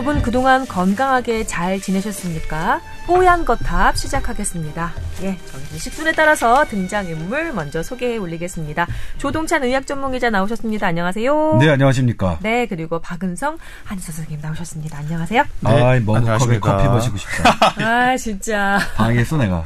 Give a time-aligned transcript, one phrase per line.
[0.00, 2.80] 여러분 그동안 건강하게 잘 지내셨습니까?
[3.06, 4.92] 뽀얀 거탑 시작하겠습니다.
[5.22, 8.86] 예, 저희 식순에 따라서 등장인물 먼저 소개해 올리겠습니다.
[9.18, 10.86] 조동찬 의학 전문기자 나오셨습니다.
[10.86, 11.58] 안녕하세요.
[11.60, 12.38] 네, 안녕하십니까.
[12.40, 14.96] 네, 그리고 박은성 한의사 선생님 나오셨습니다.
[14.96, 15.42] 안녕하세요.
[15.60, 17.74] 네, 아, 머그컵에 커피 마시고 싶다.
[17.84, 18.78] 아, 진짜.
[18.96, 19.64] 방해했어, 내가.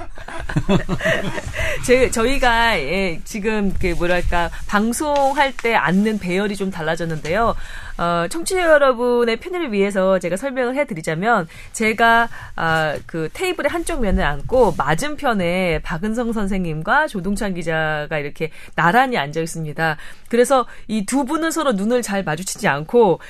[1.87, 7.55] 제, 저희가 예, 지금 그 뭐랄까 방송할 때 앉는 배열이 좀 달라졌는데요.
[7.97, 14.75] 어, 청취자 여러분의 편의를 위해서 제가 설명을 해드리자면 제가 아, 그 테이블의 한쪽 면을 앉고
[14.77, 19.97] 맞은편에 박은성 선생님과 조동찬 기자가 이렇게 나란히 앉아 있습니다.
[20.29, 23.21] 그래서 이 두 분은 서로 눈을 잘 마주치지 않고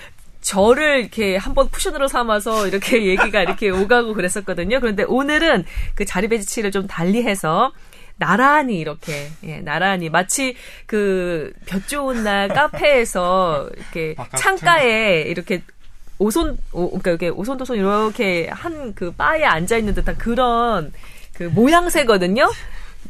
[0.41, 4.81] 저를 이렇게 한번 쿠션으로 삼아서 이렇게 얘기가 이렇게 오가고 그랬었거든요.
[4.81, 7.73] 그런데 오늘은 그 자리 배치를 좀 달리해서
[8.17, 15.63] 나란히 이렇게 예, 나란히 마치 그 볕 좋은 날 카페에서 이렇게 창가에 이렇게
[16.19, 20.93] 오손 오, 그러니까 이렇게 오손도손 이렇게 한 그 바에 앉아 있는 듯한 그런
[21.35, 22.49] 그 모양새거든요.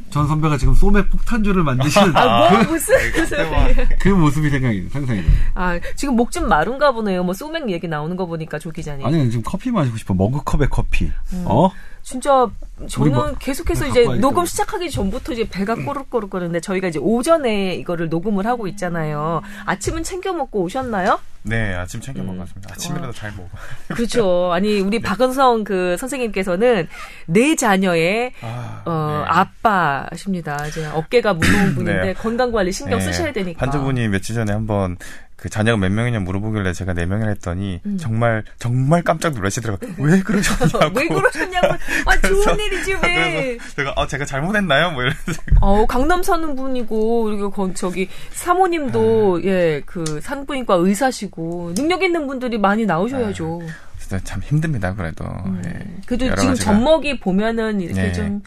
[0.09, 5.31] 전 선배가 지금 소맥 폭탄주를 만드시는 아, 뭐, 무슨 그, 그 모습이 생각이 상상이 돼요.
[5.55, 7.23] 아, 지금 목 좀 마른가 보네요.
[7.23, 9.05] 뭐 소맥 얘기 나오는 거 보니까 조 기자님.
[9.05, 10.13] 아니, 지금 커피 마시고 싶어.
[10.13, 11.05] 머그컵에 커피.
[11.33, 11.43] 음.
[11.45, 11.69] 어?
[12.03, 12.47] 진짜
[12.87, 18.09] 저는 뭐, 계속해서 이제 녹음 시작하기 전부터 이제 배가 꼬르꼬르 거리는데 저희가 이제 오전에 이거를
[18.09, 19.41] 녹음을 하고 있잖아요.
[19.65, 21.19] 아침은 챙겨 먹고 오셨나요?
[21.47, 22.27] 네, 아침 챙겨 음.
[22.27, 22.73] 먹었습니다.
[22.73, 23.13] 아침이라도 와.
[23.13, 23.49] 잘 먹어.
[23.89, 24.51] 그렇죠.
[24.51, 25.07] 아니 우리 네.
[25.07, 26.87] 박은성 그 선생님께서는
[27.27, 29.31] 네 자녀의 아, 어, 네.
[29.31, 30.65] 아빠십니다.
[30.67, 32.13] 이제 어깨가 무거운 분인데 네.
[32.13, 33.05] 건강 관리 신경 네.
[33.05, 33.63] 쓰셔야 되니까.
[33.63, 34.97] 환자분이 며칠 전에 한번
[35.35, 37.97] 그 자녀가 몇 명이냐 물어보길래 제가 네 명이라 했더니 음.
[37.97, 39.91] 정말 정말 깜짝 놀라시더라고요.
[39.99, 40.91] 왜 그러셨냐고.
[40.99, 41.67] 왜 그러셨냐고.
[42.05, 43.57] 아 좋은 일이지 왜.
[43.75, 44.91] 제가 아 제가 잘못했나요?
[44.91, 45.13] 뭐 이런.
[45.61, 49.75] 어 강남 사는 분이고 그리고 저기 사모님도 네.
[49.75, 53.59] 예그 산부인과 의사시고 능력 있는 분들이 많이 나오셔야죠.
[53.61, 53.67] 네.
[53.99, 55.25] 진짜 참 힘듭니다 그래도.
[55.25, 55.61] 음.
[55.65, 55.71] 예.
[56.05, 56.55] 그래도 지금 가지가.
[56.73, 58.13] 젖먹이 보면은 이렇게 네.
[58.13, 58.41] 좀.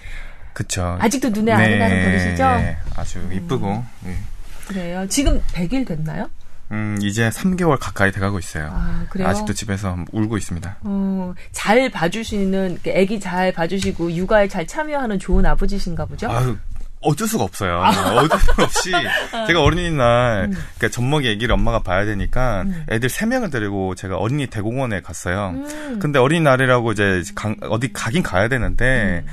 [0.55, 0.97] 그쵸.
[1.01, 1.79] 아직도 눈에 안 네.
[1.79, 2.43] 나는 버릇이죠.
[2.45, 2.77] 네.
[2.97, 3.85] 아주 이쁘고.
[4.05, 4.17] 음.
[4.69, 5.07] 그래요.
[5.09, 6.29] 지금 100일 됐나요?
[6.71, 8.71] 음, 이제 3개월 가까이 돼가고 있어요.
[8.73, 9.29] 아, 그래요?
[9.29, 10.77] 아 직도 집에서 울고 있습니다.
[10.83, 16.31] 어, 잘 봐주시는, 아기 잘 봐주시고, 육아에 잘 참여하는 좋은 아버지신가 보죠?
[16.31, 16.57] 아유,
[17.01, 17.81] 어쩔 수가 없어요.
[17.83, 17.91] 아.
[18.17, 18.93] 어쩔 수 없이
[19.47, 20.51] 제가 어린이날 음.
[20.51, 22.85] 그러니까 젖먹이 아기를 엄마가 봐야 되니까 음.
[22.91, 25.51] 애들 세 명을 데리고 제가 어린이 대공원에 갔어요.
[25.55, 25.99] 음.
[26.01, 29.33] 근데 어린이날이라고 이제 가, 어디 가긴 가야 되는데 음.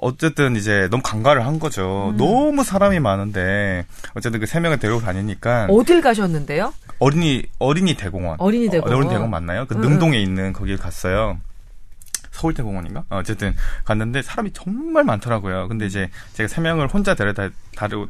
[0.00, 2.10] 어쨌든 이제 너무 간가를 한 거죠.
[2.12, 2.16] 음.
[2.16, 6.72] 너무 사람이 많은데 어쨌든 그 세 명을 데리고 다니니까 어딜 가셨는데요?
[6.98, 8.36] 어린이 어린이 대공원.
[8.40, 8.96] 어린이 대공원.
[8.96, 9.66] 어, 린이 대공원 맞나요?
[9.66, 9.80] 그 음.
[9.80, 11.38] 능동에 있는 거길 갔어요.
[12.30, 13.04] 서울대공원인가?
[13.10, 15.68] 어, 어쨌든 갔는데 사람이 정말 많더라고요.
[15.68, 17.48] 근데 이제 제가 세 명을 혼자 데려다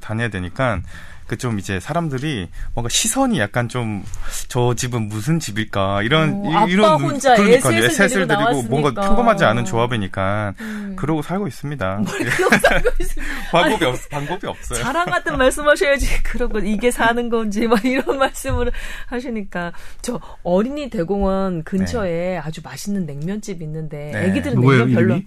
[0.00, 0.80] 다녀야 되니까
[1.26, 4.02] 그 좀 이제 사람들이 뭔가 시선이 약간 좀
[4.48, 10.54] 저 집은 무슨 집일까 이런 오, 이런 혼자 그러니까 에셋을 드리고 뭔가 평범하지 않은 조합이니까
[10.60, 10.96] 음.
[10.96, 12.02] 그러고 살고 있습니다.
[13.50, 14.80] 방법이 없 방법이 없어요.
[14.80, 18.70] 자랑 같은 말씀하셔야지 그러고 이게 사는 건지 막 이런 말씀을
[19.06, 22.38] 하시니까 저 어린이 대공원 근처에 네.
[22.38, 24.26] 아주 맛있는 냉면집 있는데 네.
[24.26, 25.20] 애기들은 냉면 별로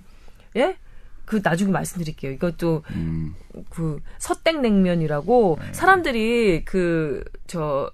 [0.55, 0.75] 예?
[1.27, 2.31] 그 나중에 말씀드릴게요.
[2.31, 3.35] 이것도 음.
[3.69, 5.73] 그 서땡냉면이라고 네.
[5.73, 7.91] 사람들이 그저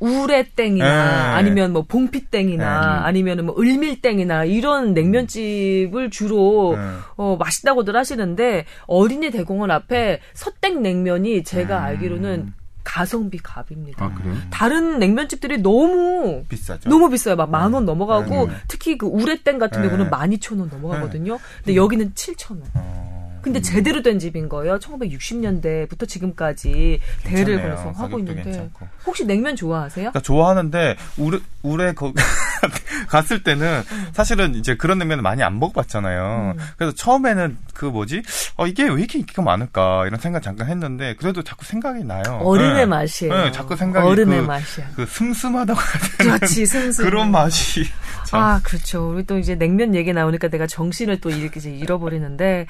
[0.00, 1.34] 우레땡이나 네.
[1.36, 3.06] 아니면 뭐 봉피땡이나 네.
[3.06, 6.82] 아니면 뭐 을밀땡이나 이런 냉면집을 주로 네.
[7.16, 11.84] 어 맛있다고들 하시는데 어린이 대공원 앞에 서땡 냉면이 제가 음.
[11.84, 12.52] 알기로는
[12.86, 14.04] 가성비 갑입니다.
[14.04, 14.34] 아, 그래요?
[14.50, 16.88] 다른 냉면집들이 너무 비싸죠.
[16.88, 17.34] 너무 비싸요.
[17.34, 18.54] 막 만 원 넘어가고 네.
[18.68, 19.88] 특히 그 우레땡 같은 네.
[19.88, 21.38] 경우는 12,000원 넘어가거든요.
[21.64, 22.60] 근데 여기는 7,000원.
[22.74, 23.15] 어.
[23.46, 23.62] 근데 음.
[23.62, 24.76] 제대로 된 집인 거예요.
[24.80, 28.88] 1960년대부터 지금까지 대를 걸어서 하고 있는데 괜찮고.
[29.06, 30.10] 혹시 냉면 좋아하세요?
[30.10, 32.12] 나 좋아하는데 우레 우레 거
[33.06, 34.06] 갔을 때는 음.
[34.12, 36.54] 사실은 이제 그런 냉면을 많이 안 먹어봤잖아요.
[36.58, 36.64] 음.
[36.76, 38.22] 그래서 처음에는 그 뭐지?
[38.56, 42.40] 어 이게 왜 이렇게 인기가 많을까 이런 생각 잠깐 했는데 그래도 자꾸 생각이 나요.
[42.42, 42.86] 어른의 네.
[42.86, 43.32] 맛이에요.
[43.44, 44.90] 네, 자꾸 생각이 어른의 그, 맛이야.
[44.96, 45.80] 그 슴슴하다고
[46.24, 46.36] 해야?
[46.38, 47.04] 그렇지, 슴슴.
[47.04, 47.84] 그런 맛이.
[48.26, 48.40] 참.
[48.40, 49.08] 아 그렇죠.
[49.12, 52.66] 우리 또 이제 냉면 얘기 나오니까 내가 정신을 또 이렇게 잃어버리는데.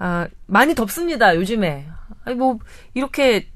[0.00, 1.86] 아, 많이 덥습니다, 요즘에.
[2.24, 2.58] 아니, 뭐,
[2.94, 3.48] 이렇게,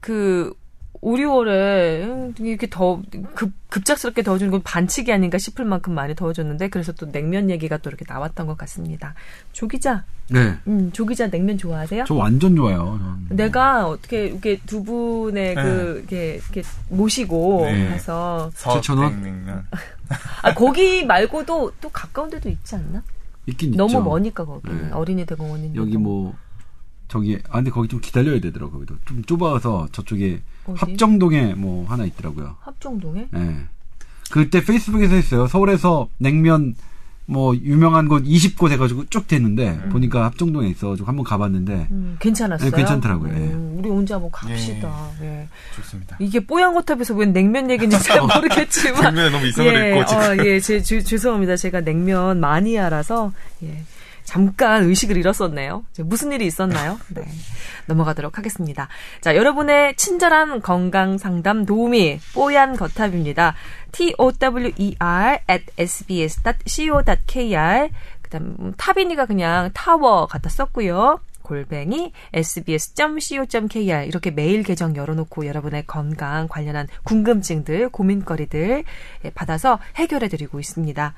[0.00, 0.54] 그,
[1.02, 3.00] 5, 6월에 이렇게 더
[3.34, 7.88] 급, 급작스럽게 더워지는 건 반칙이 아닌가 싶을 만큼 많이 더워졌는데 그래서 또 냉면 얘기가 또
[7.88, 9.14] 이렇게 나왔던 것 같습니다.
[9.52, 10.04] 조 기자.
[10.28, 10.56] 네.
[10.66, 12.04] 음, 조 기자 냉면 좋아하세요?
[12.06, 13.00] 저 완전 좋아요.
[13.30, 15.62] 내가 어떻게 이렇게 두 분의 네.
[15.62, 17.92] 그 이렇게, 이렇게 모시고 네.
[17.92, 19.64] 해서 서천원
[20.42, 23.02] 아 거기 말고도 또 가까운 데도 있지 않나?
[23.50, 24.02] 있긴 너무 있죠.
[24.02, 24.90] 머니까 거기 네.
[24.92, 26.34] 어린이 대공원인 여기 뭐
[27.08, 30.78] 저기 아 근데 거기 좀 기다려야 되더라고 거기도 좀 좁아서 저쪽에 어디?
[30.78, 32.56] 합정동에 뭐 하나 있더라고요.
[32.60, 33.28] 합정동에?
[33.30, 33.56] 네.
[34.30, 35.46] 그때 페이스북에서 했어요.
[35.48, 36.74] 서울에서 냉면
[37.30, 39.88] 뭐 유명한 곳 20곳 해가지고 쭉 됐는데 음.
[39.90, 42.70] 보니까 합정동에 있어가지고 한번 가봤는데 음, 괜찮았어요.
[42.70, 43.32] 네, 괜찮더라고요.
[43.32, 43.36] 예.
[43.36, 44.92] 음, 우리 언제 한번 갑시다.
[45.22, 45.46] 예.
[45.76, 46.16] 좋습니다.
[46.18, 49.14] 이게 뽀얀 거탑에서 웬 냉면 얘기인지 잘 모르겠지만.
[49.14, 50.22] 냉면에 너무 이상을 예, 읽고 지금.
[50.22, 51.56] 어, 예, 제, 주, 죄송합니다.
[51.56, 53.32] 제가 냉면 마니아라서,
[53.62, 53.84] 예.
[54.30, 55.84] 잠깐 의식을 잃었었네요.
[56.04, 57.00] 무슨 일이 있었나요?
[57.12, 57.24] 네.
[57.86, 58.86] 넘어가도록 하겠습니다.
[59.20, 63.56] 자, 여러분의 친절한 건강 상담 도우미, 뽀얀 거탑입니다.
[63.90, 67.08] t-o-w-e-r at sbs.co.kr.
[68.22, 71.18] 그 다음, 타빈이가 그냥 타워 갖다 썼고요.
[71.42, 78.84] 골뱅이 sbs.co.kr 이렇게 메일 계정 열어놓고 여러분의 건강 관련한 궁금증들, 고민거리들
[79.24, 81.14] 예, 받아서 해결해드리고 있습니다.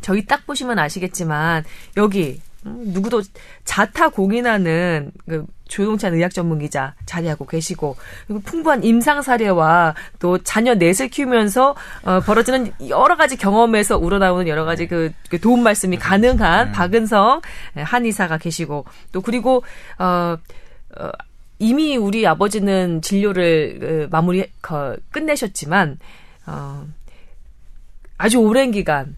[0.00, 1.64] 저희 딱 보시면 아시겠지만
[1.96, 3.22] 여기 음, 누구도
[3.64, 7.96] 자타 공인하는 그 조동찬 의학 전문 기자 자리하고 계시고
[8.26, 14.64] 그리고 풍부한 임상 사례와 또 자녀 넷을 키우면서 어, 벌어지는 여러 가지 경험에서 우러나오는 여러
[14.64, 17.40] 가지 그, 그 도움 말씀이 가능한 박은성
[17.74, 19.62] 한의사가 계시고 또 그리고
[19.98, 20.36] 어,
[20.98, 21.10] 어
[21.58, 25.98] 이미 우리 아버지는 진료를 그, 마무리 거, 끝내셨지만
[26.46, 26.86] 어
[28.18, 29.16] 아주 오랜 기간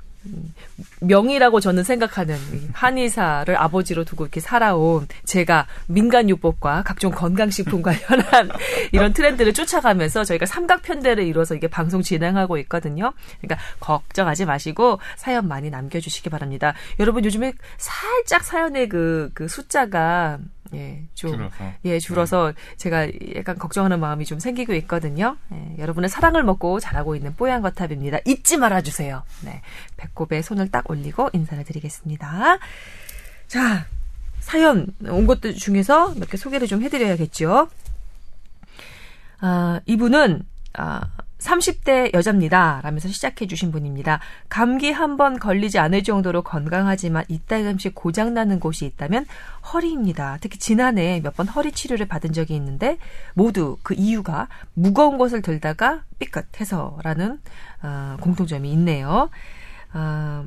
[1.00, 2.36] 명의라고 저는 생각하는
[2.72, 8.50] 한의사를 아버지로 두고 이렇게 살아온 제가 민간요법과 각종 건강식품 관련한
[8.92, 13.12] 이런 트렌드를 쫓아가면서 저희가 삼각편대를 이뤄서 이게 방송 진행하고 있거든요.
[13.40, 16.74] 그러니까 걱정하지 마시고 사연 많이 남겨주시기 바랍니다.
[16.98, 20.38] 여러분 요즘에 살짝 사연의 그, 그 숫자가
[20.74, 21.72] 예, 좀, 줄어서.
[21.84, 25.36] 예, 줄어서 제가 약간 걱정하는 마음이 좀 생기고 있거든요.
[25.52, 28.18] 예, 여러분의 사랑을 먹고 자라고 있는 뽀얀 거탑입니다.
[28.26, 29.22] 잊지 말아 주세요.
[29.44, 29.62] 네.
[29.96, 32.58] 배꼽에 손을 딱 올리고 인사를 드리겠습니다.
[33.48, 33.86] 자,
[34.40, 37.68] 사연 온 것들 중에서 몇 개 소개를 좀 해드려야겠죠.
[39.40, 40.42] 아, 이분은,
[40.74, 41.00] 아,
[41.38, 42.80] 30대 여자입니다.
[42.82, 44.20] 라면서 시작해 주신 분입니다.
[44.48, 49.26] 감기 한 번 걸리지 않을 정도로 건강하지만 이따금씩 고장나는 곳이 있다면
[49.72, 50.38] 허리입니다.
[50.40, 52.98] 특히 지난해 몇 번 허리 치료를 받은 적이 있는데
[53.34, 57.40] 모두 그 이유가 무거운 것을 들다가 삐끗해서라는
[57.82, 59.30] 어, 공통점이 있네요.
[59.94, 60.44] 어,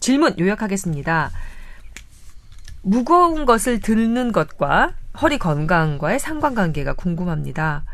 [0.00, 1.30] 질문 요약하겠습니다.
[2.82, 7.84] 무거운 것을 드는 것과 허리 건강과의 상관관계가 궁금합니다.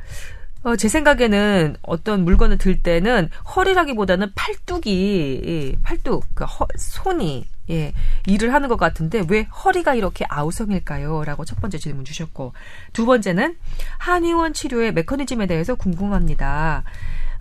[0.62, 7.92] 어, 제 생각에는 어떤 물건을 들 때는 허리라기보다는 팔뚝이, 예, 팔뚝, 그 허, 손이, 예,
[8.26, 11.24] 일을 하는 것 같은데 왜 허리가 이렇게 아우성일까요?
[11.24, 12.52] 라고 첫 번째 질문 주셨고,
[12.92, 13.56] 두 번째는
[13.98, 16.82] 한의원 치료의 메커니즘에 대해서 궁금합니다.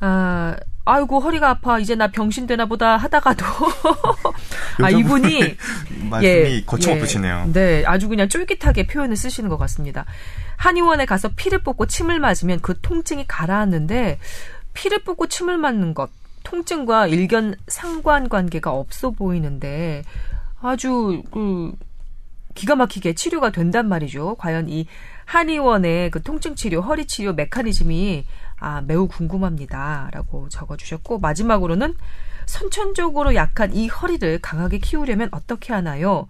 [0.01, 1.79] 아, 아이고, 허리가 아파.
[1.79, 3.45] 이제 나 병신 되나 보다 하다가도.
[4.81, 5.57] 아, 이분이.
[6.09, 7.49] 말씀이 거침없으시네요.
[7.53, 10.05] 네, 아주 그냥 쫄깃하게 표현을 쓰시는 것 같습니다.
[10.57, 14.19] 한의원에 가서 피를 뽑고 침을 맞으면 그 통증이 가라앉는데
[14.73, 16.09] 피를 뽑고 침을 맞는 것
[16.43, 20.03] 통증과 일견 상관 관계가 없어 보이는데
[20.61, 21.73] 아주 그
[22.53, 24.35] 기가 막히게 치료가 된단 말이죠.
[24.35, 24.87] 과연 이
[25.25, 28.25] 한의원의 그 통증 치료, 허리 치료 메커니즘이
[28.65, 31.93] 아, 매우 궁금합니다 라고 적어 주셨고 마지막으로는
[32.47, 36.27] 선천적으로 약한 이 허리를 강하게 키우려면 어떻게 하나요?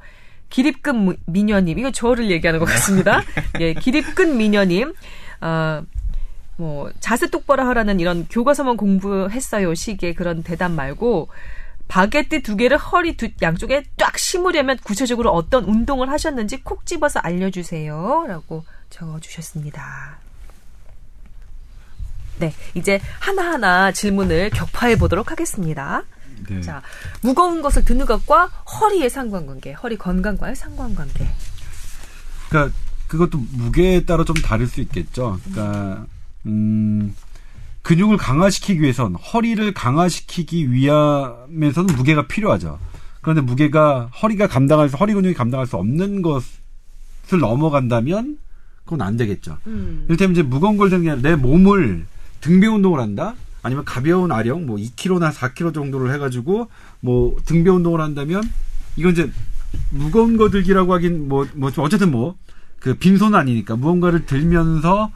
[0.49, 3.21] 기립근 미녀님, 이거 저를 얘기하는 것 같습니다.
[3.61, 4.93] 예, 기립근 미녀님,
[5.39, 5.83] 어,
[6.57, 11.29] 뭐, 자세 똑바로 하라는 이런 교과서만 공부했어요 시기의 그런 대답 말고,
[11.87, 18.25] 바게트 두 개를 허리 두, 양쪽에 쫙 심으려면 구체적으로 어떤 운동을 하셨는지 콕 집어서 알려주세요.
[18.27, 20.24] 라고 적어주셨습니다.
[22.37, 26.03] 네, 이제 하나하나 질문을 격파해 보도록 하겠습니다.
[26.49, 26.61] 네.
[26.61, 26.81] 자,
[27.21, 31.27] 무거운 것을 드는 것과 허리의 상관관계, 허리 건강과의 상관관계.
[32.49, 32.75] 그러니까
[33.07, 35.39] 그것도 무게에 따라 좀 다를 수 있겠죠.
[35.45, 36.05] 그러니까
[36.45, 37.15] 음
[37.83, 42.79] 근육을 강화시키기 위해선 허리를 강화시키기 위함에서는 무게가 필요하죠.
[43.21, 48.37] 그런데 무게가 허리가 감당할 수 허리 근육이 감당할 수 없는 것을 넘어간다면
[48.83, 49.57] 그건 안 되겠죠.
[49.67, 50.05] 음.
[50.07, 52.05] 이를테면 이제 무거운 걸 드는 게 내 몸을
[52.45, 53.33] 등배 운동을 한다.
[53.63, 58.43] 아니면 가벼운 아령 뭐 2kg나 4kg 정도를 해가지고 뭐 등배 운동을 한다면
[58.95, 59.31] 이건 이제
[59.89, 62.35] 무거운 거 들기라고 하긴 뭐, 뭐, 어쨌든 뭐,
[62.79, 65.11] 그 빈손은 아니니까 무언가를 들면서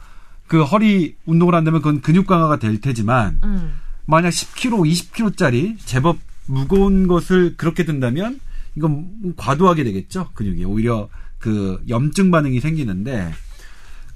[0.48, 3.74] 그 허리 운동을 한다면 그건 근육 강화가 될 테지만 음.
[4.06, 8.40] 만약 10kg, 20kg짜리 제법 무거운 것을 그렇게 든다면
[8.76, 10.30] 이건 과도하게 되겠죠.
[10.34, 10.64] 근육이.
[10.64, 11.08] 오히려
[11.38, 13.32] 그 염증 반응이 생기는데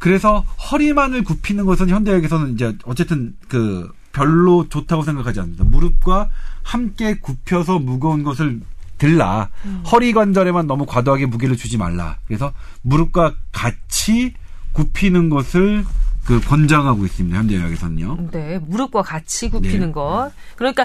[0.04, 5.64] 그래서 허리만을 굽히는 것은 현대학에서는 이제 어쨌든 그 별로 좋다고 생각하지 않는다.
[5.64, 6.28] 무릎과
[6.62, 8.60] 함께 굽혀서 무거운 것을
[8.98, 9.48] 들라.
[9.90, 12.18] 허리 관절에만 너무 과도하게 무게를 주지 말라.
[12.26, 14.34] 그래서 무릎과 같이
[14.74, 15.86] 굽히는 것을
[16.26, 17.38] 그 권장하고 있습니다.
[17.38, 18.28] 현대의학에서는요.
[18.30, 19.92] 네, 무릎과 같이 굽히는 네.
[19.92, 20.30] 것.
[20.56, 20.84] 그러니까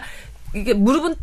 [0.56, 1.16] 이게 무릎은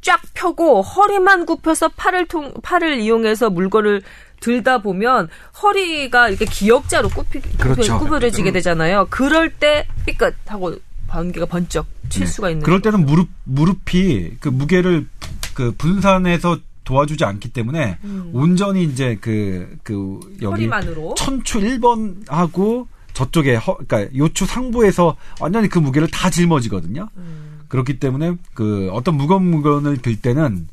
[0.00, 4.02] 쫙 펴고 허리만 굽혀서 팔을 통 팔을 이용해서 물건을
[4.40, 5.28] 들다 보면
[5.62, 7.98] 허리가 이렇게 기역자로 굽히, 그렇죠.
[7.98, 9.06] 구부러지게 되잖아요.
[9.10, 10.76] 그럴 때 삐끗하고
[11.08, 12.26] 번개가 번쩍 칠 네.
[12.26, 12.62] 수가 있는.
[12.62, 15.06] 그럴 때는 무릎 무릎이 그 무게를
[15.54, 17.98] 그 분산해서 도와주지 않기 때문에
[18.32, 20.52] 온전히 이제 그그 여기 음.
[20.52, 21.14] 허리만으로.
[21.16, 27.08] 천추 1번 하고 저쪽에 허, 그러니까 요추 상부에서 완전히 그 무게를 다 짊어지거든요.
[27.16, 27.60] 음.
[27.68, 30.68] 그렇기 때문에 그 어떤 무거운 물건을 들 때는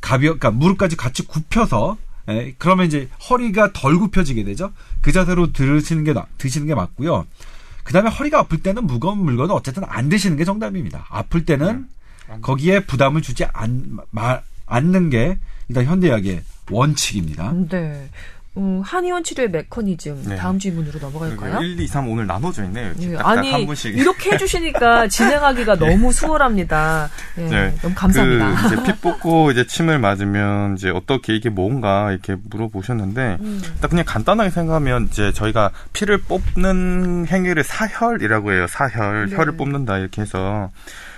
[0.00, 1.96] 가벼, 그러니까 무릎까지 같이 굽혀서
[2.28, 4.72] 예, 그러면 이제 허리가 덜 굽혀지게 되죠.
[5.00, 7.26] 그 자세로 들으시는 게 나- 드시는 게 맞고요.
[7.84, 11.06] 그다음에 허리가 아플 때는 무거운 물건은 어쨌든 안 드시는 게 정답입니다.
[11.08, 11.86] 아플 때는
[12.42, 17.52] 거기에 부담을 주지 않, 마, 않는 게 일단 현대의학의 원칙입니다.
[17.70, 18.10] 네.
[18.56, 20.36] 음, 한의원 치료의 메커니즘 네.
[20.36, 21.60] 다음 질문으로 넘어갈까요?
[21.60, 22.92] 1, 2, 3 오늘 나눠져 있네요.
[23.16, 23.66] 딱딱 아니.
[23.94, 27.08] 이렇게 해주시니까 진행하기가 너무 수월합니다.
[27.38, 27.74] 예, 네.
[27.82, 28.54] 너무 감사합니다.
[28.54, 33.60] 그 이제 피 뽑고 이제 침을 맞으면 이제 어떻게 이게 뭔가 이렇게 물어보셨는데 음.
[33.64, 38.66] 일단 그냥 간단하게 생각하면 이제 저희가 피를 뽑는 행위를 사혈이라고 해요.
[38.68, 39.36] 사혈, 네.
[39.36, 40.70] 혈을 뽑는다 이렇게 해서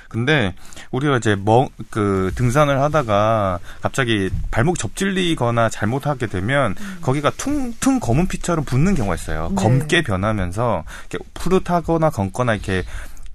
[0.09, 0.55] 근데
[0.91, 8.65] 우리가 이제 멍, 그 등산을 하다가 갑자기 발목 접질리거나 잘못하게 되면 거기가 퉁퉁 검은 피처럼
[8.65, 9.49] 붓는 경우가 있어요.
[9.51, 9.55] 네.
[9.55, 12.83] 검게 변하면서 이렇게 푸릇하거나 검거나 이렇게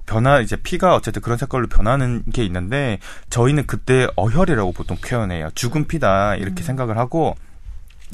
[0.06, 5.50] 변화 이제 피가 어쨌든 그런 색깔로 변하는 게 있는데 저희는 그때 어혈이라고 보통 표현해요.
[5.56, 7.36] 죽은 피다 이렇게 생각을 하고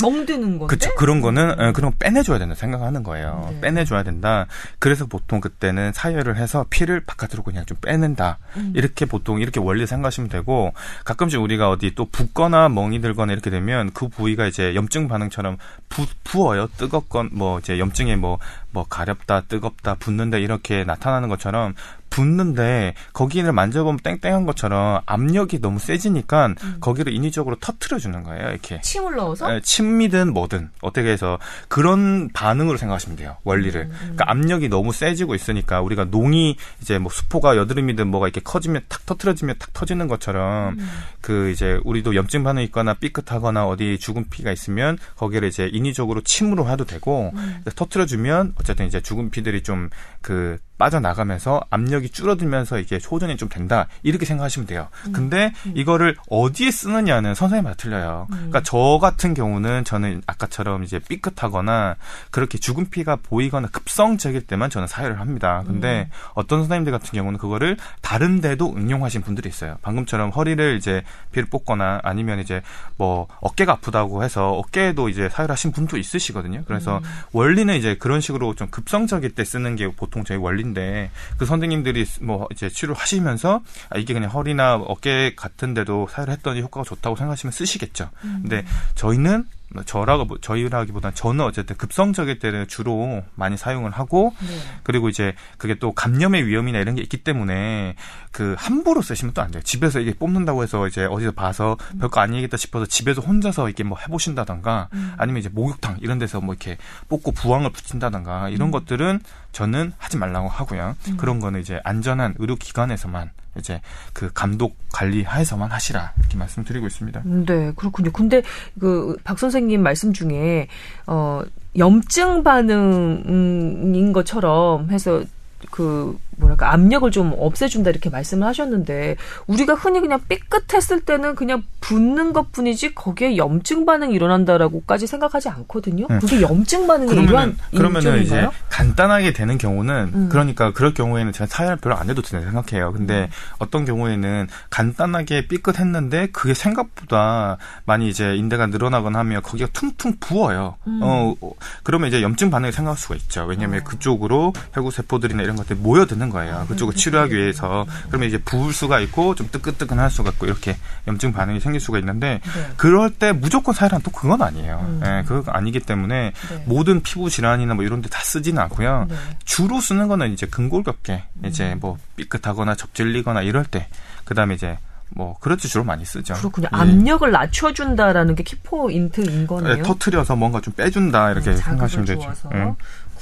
[0.01, 0.65] 멍드는 건데.
[0.67, 3.49] 그쵸 그런 거는 예, 그런 거 빼내줘야 된다 생각하는 거예요.
[3.51, 3.61] 네.
[3.61, 4.47] 빼내줘야 된다.
[4.79, 8.37] 그래서 보통 그때는 사혈을 해서 피를 바깥으로 그냥 좀 빼낸다.
[8.57, 8.73] 음.
[8.75, 10.73] 이렇게 보통 이렇게 원리 생각하시면 되고
[11.05, 15.57] 가끔씩 우리가 어디 또 붓거나 멍이 들거나 이렇게 되면 그 부위가 이제 염증 반응처럼
[15.89, 16.67] 부, 부어요.
[16.77, 18.39] 뜨겁건 뭐 이제 염증에 뭐
[18.71, 21.75] 뭐 가렵다, 뜨겁다, 붓는다 이렇게 나타나는 것처럼
[22.11, 26.77] 붓는데 거기를 만져보면 땡땡한 것처럼 압력이 너무 세지니까 음.
[26.79, 28.49] 거기를 인위적으로 터트려 주는 거예요.
[28.49, 28.81] 이렇게.
[28.81, 29.55] 침을 넣어서.
[29.55, 35.81] 예, 침이든 뭐든 어떻게 해서 그런 반응으로 생각하시면 돼요 원리를 그러니까 압력이 너무 세지고 있으니까
[35.81, 40.77] 우리가 농이 이제 뭐 수포가 여드름이든 뭐가 이렇게 커지면 탁 터트려지면 탁 터지는 것처럼
[41.21, 46.69] 그 이제 우리도 염증 반응이 있거나 삐끗하거나 어디 죽은 피가 있으면 거기를 이제 인위적으로 침으로
[46.69, 47.33] 해도 되고
[47.75, 49.89] 터트려 주면 어쨌든 이제 죽은 피들이 좀
[50.21, 54.87] 그 빠져나가면서 압력이 줄어들면서 이게 호전이 좀 된다 이렇게 생각하시면 돼요.
[55.13, 58.25] 근데 이거를 어디에 쓰느냐는 선생님마다 틀려요.
[58.31, 61.97] 그러니까 저 같은 경우는 저는 아까처럼 이제 삐끗하거나
[62.31, 65.63] 그렇게 죽은 피가 보이거나 급성적일 때만 저는 사혈을 합니다.
[65.67, 69.77] 근데 어떤 선생님들 같은 경우는 그거를 다른 데도 응용하신 분들이 있어요.
[69.83, 72.63] 방금처럼 허리를 이제 피를 뽑거나 아니면 이제
[72.97, 76.63] 뭐 어깨가 아프다고 해서 어깨에도 이제 사혈하신 분도 있으시거든요.
[76.65, 77.01] 그래서
[77.33, 82.05] 원리는 이제 그런 식으로 좀 급성적일 때 쓰는 게 보통 저희 원리 인데 그 선생님들이
[82.21, 87.51] 뭐 이제 치료를 하시면서 아, 이게 그냥 허리나 어깨 같은데도 사혈을 했더니 효과가 좋다고 생각하시면
[87.51, 88.09] 쓰시겠죠.
[88.21, 89.45] 근데 저희는
[89.85, 94.47] 저라고 뭐- 저희라기보다는 저는 어쨌든 급성적일 때는 주로 많이 사용을 하고 네.
[94.83, 97.95] 그리고 이제 그게 또 감염의 위험이나 이런 게 있기 때문에
[98.31, 99.61] 그 함부로 쓰시면 또 안 돼요.
[99.63, 104.89] 집에서 이게 뽑는다고 해서 이제 어디서 봐서 별거 아니겠다 싶어서 집에서 혼자서 이게 뭐 해보신다던가
[105.17, 106.77] 아니면 이제 목욕탕 이런 데서 뭐 이렇게
[107.09, 109.19] 뽑고 부항을 붙인다던가 이런 것들은
[109.51, 110.95] 저는 하지 말라고 하고요.
[111.17, 113.81] 그런 거는 이제 안전한 의료 기관에서만 이제
[114.13, 117.21] 그 감독 관리 하에서만 하시라 이렇게 말씀드리고 있습니다.
[117.25, 118.11] 네, 그렇군요.
[118.11, 118.41] 근데
[118.79, 120.67] 그 박 선생님 말씀 중에
[121.07, 121.41] 어
[121.77, 125.23] 염증 반응인 것처럼 해서
[125.69, 132.33] 그 뭐랄까 압력을 좀 없애준다 이렇게 말씀을 하셨는데 우리가 흔히 그냥 삐끗했을 때는 그냥 붓는
[132.33, 136.07] 것뿐이지 거기에 염증 반응이 일어난다라고까지 생각하지 않거든요.
[136.09, 136.19] 네.
[136.19, 138.47] 그게 염증 반응의 일환 그러면은 그러면은 이제?
[138.69, 140.29] 간단하게 되는 경우는 음.
[140.29, 142.93] 그러니까 그럴 경우에는 제가 사혈 별로 안 해도 된다 생각해요.
[142.93, 150.75] 근데 어떤 경우에는 간단하게 삐끗했는데 그게 생각보다 많이 이제 인대가 늘어나거나 하면 거기가 퉁퉁 부어요.
[151.01, 151.51] 어, 어,
[151.83, 153.45] 그러면 이제 염증 반응을 생각할 수가 있죠.
[153.45, 156.65] 왜냐하면 그쪽으로 혈구 세포들이나 이런 것들이 모여드는 거예요.
[156.69, 157.85] 그쪽을 치료하기 위해서.
[158.07, 162.39] 그러면 이제 부을 수가 있고 좀 뜨끈뜨끈할 수가 있고 이렇게 염증 반응이 생길 수가 있는데
[162.43, 162.73] 네.
[162.77, 164.79] 그럴 때 무조건 사혈은 또 그건 아니에요.
[164.87, 165.01] 음.
[165.05, 166.63] 예, 그거 아니기 때문에 네.
[166.67, 169.05] 모든 피부 질환이나 뭐 이런 데 다 쓰지는 않고요.
[169.09, 169.15] 네.
[169.45, 171.45] 주로 쓰는 거는 이제 근골격계 음.
[171.45, 173.87] 이제 뭐 삐끗하거나 접질리거나 이럴 때
[174.25, 174.77] 그다음에 이제
[175.15, 176.33] 뭐 그렇지 주로 많이 쓰죠.
[176.35, 176.67] 그렇군요.
[176.73, 176.77] 예.
[176.77, 179.77] 압력을 낮춰준다라는 게 키포인트인 거네요.
[179.77, 182.33] 예, 터트려서 뭔가 좀 빼준다 이렇게 네, 생각하시면 되죠.
[182.53, 182.73] 예.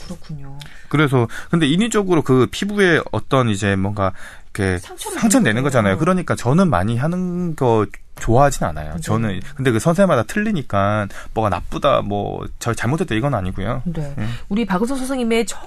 [0.05, 0.57] 그렇군요.
[0.87, 4.13] 그래서 근데 인위적으로 그 피부에 어떤 이제 뭔가
[4.53, 5.97] 이렇게 상처 내는 거잖아요.
[5.97, 7.85] 그러니까 저는 많이 하는 거
[8.19, 8.95] 좋아하진 않아요.
[8.95, 9.01] 네.
[9.01, 13.83] 저는 근데 그 선생마다 틀리니까 뭐가 나쁘다 뭐 저 잘못했다 이건 아니고요.
[13.85, 14.13] 네.
[14.17, 14.25] 예.
[14.49, 15.61] 우리 박은서 선생님의 정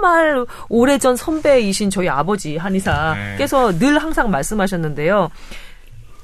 [0.00, 5.30] 말 오래전 선배이신 저희 아버지 한의사께서 늘 항상 말씀하셨는데요.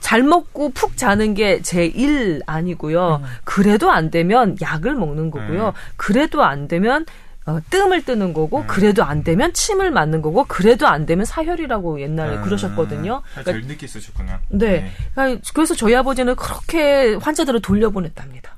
[0.00, 3.22] 잘 먹고 푹 자는 게 제 일 아니고요.
[3.44, 5.72] 그래도 안 되면 약을 먹는 거고요.
[5.96, 7.04] 그래도 안 되면
[7.46, 12.38] 어, 뜸을 뜨는 거고 그래도 안 되면 침을 맞는 거고 그래도 안 되면 사혈이라고 옛날에
[12.40, 13.22] 그러셨거든요.
[13.30, 14.40] 그러니까, 제일 늦게 쓰셨구나.
[14.48, 14.90] 네.
[15.14, 18.56] 그러니까 그래서 저희 아버지는 그렇게 환자들을 돌려보냈답니다.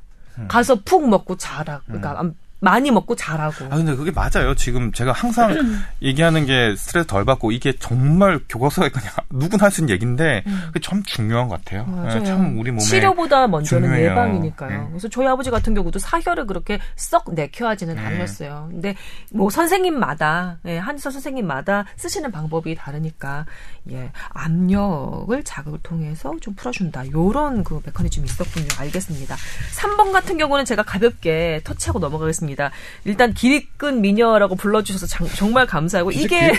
[0.49, 1.83] 가서 푹 먹고 자라고.
[1.87, 3.67] 그러니까 많이 먹고 자라고.
[3.67, 4.55] 아 근데 그게 맞아요.
[4.57, 5.55] 지금 제가 항상
[6.03, 10.81] 얘기하는 게 스트레스 덜 받고 이게 정말 교과서에 그냥 누구나 할 수 있는 얘기인데 그게
[10.81, 11.85] 참 중요한 것 같아요.
[11.85, 12.19] 맞아요.
[12.21, 14.11] 네, 참 우리 몸에 치료보다 먼저는 중요해요.
[14.13, 14.83] 예방이니까요.
[14.83, 14.87] 네.
[14.89, 18.01] 그래서 저희 아버지 같은 경우도 사혈을 그렇게 썩 내켜하지는 네.
[18.01, 18.69] 않으셨어요.
[18.71, 18.97] 근데
[19.33, 23.45] 뭐 선생님마다 예, 한의사 선생님마다 쓰시는 방법이 다르니까
[23.93, 27.11] 예, 압력을 자극을 통해서 좀 풀어준다.
[27.13, 28.67] 요런 그 메커니즘이 있었군요.
[28.79, 29.37] 알겠습니다.
[29.77, 32.48] 3번 같은 경우는 제가 가볍게 터치하고 넘어가겠습니다.
[33.05, 36.53] 일단 길이끈 미녀라고 불러주셔서 장- 정말 감사하고 이게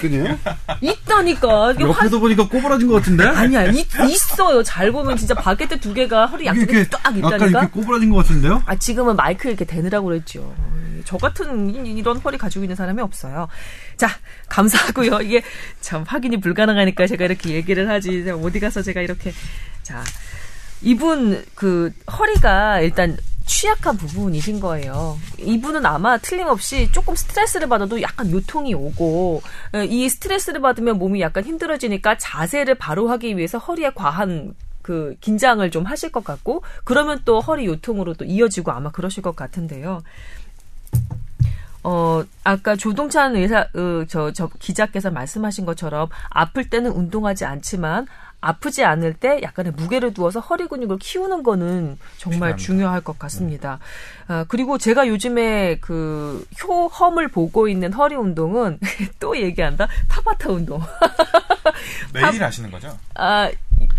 [0.82, 1.72] 있다니까.
[1.74, 3.26] 이게 화- 옆에서 보니까 꼬부라진 것 같은데?
[3.26, 4.64] 아니야, 있, 있어요.
[4.64, 7.46] 잘 보면 진짜 바게트 두 개가 허리 양쪽에 딱 아까 있다니까.
[7.48, 8.64] 이렇게 꼬부라진 것 같은데요?
[8.66, 10.54] 아, 지금은 마이크 이렇게 대느라고 그랬죠.
[11.06, 13.48] 저 같은 이- 이런 허리 가지고 있는 사람이 없어요.
[13.98, 14.10] 자,
[14.50, 15.22] 감사하고요.
[15.22, 15.42] 이게
[15.82, 18.30] 참 확인이 불가능하니까 제가 이렇게 얘기를 하지.
[18.30, 19.34] 어디 가서 제가 이렇게.
[19.82, 20.04] 자,
[20.82, 23.18] 이분 그 허리가 일단
[23.50, 25.18] 취약한 부분이신 거예요.
[25.40, 29.42] 이분은 아마 틀림없이 조금 스트레스를 받아도 약간 요통이 오고
[29.74, 34.54] 어, 이 스트레스를 받으면 몸이 약간 힘들어지니까 자세를 바로 하기 위해서 허리에 과한
[34.84, 39.36] 그 긴장을 좀 하실 것 같고 그러면 또 허리 요통으로 또 이어지고 아마 그러실 것
[39.36, 40.04] 같은데요.
[41.84, 48.06] 어, 아까 조동찬 의사, 어, 저, 저 기자께서 말씀하신 것처럼 아플 때는 운동하지 않지만
[48.42, 52.58] 아프지 않을 때 약간의 무게를 두어서 허리 근육을 키우는 거는 정말 필요합니다.
[52.58, 53.80] 중요할 것 같습니다.
[54.28, 58.80] 아, 그리고 제가 요즘에 그 효험을 보고 있는 허리 운동은
[59.20, 59.88] 또 얘기한다?
[60.08, 60.82] 타바타 운동.
[62.14, 62.98] 매일 하시는 거죠?
[63.16, 63.50] 아,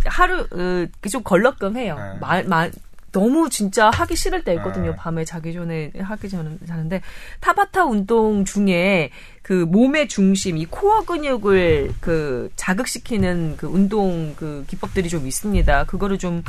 [0.06, 1.94] 하루, 어, 좀 걸렁끔해요.
[1.96, 2.18] 네.
[2.20, 2.72] 말, 말,
[3.12, 4.90] 너무 진짜 하기 싫을 때 있거든요.
[4.90, 4.96] 네.
[4.96, 7.02] 밤에 자기 전에 하기 전에 자는데
[7.40, 9.10] 타바타 운동 중에
[9.42, 15.84] 그 몸의 중심, 이 코어 근육을 그 자극시키는 그 운동 그 기법들이 좀 있습니다.
[15.84, 16.42] 그거를 좀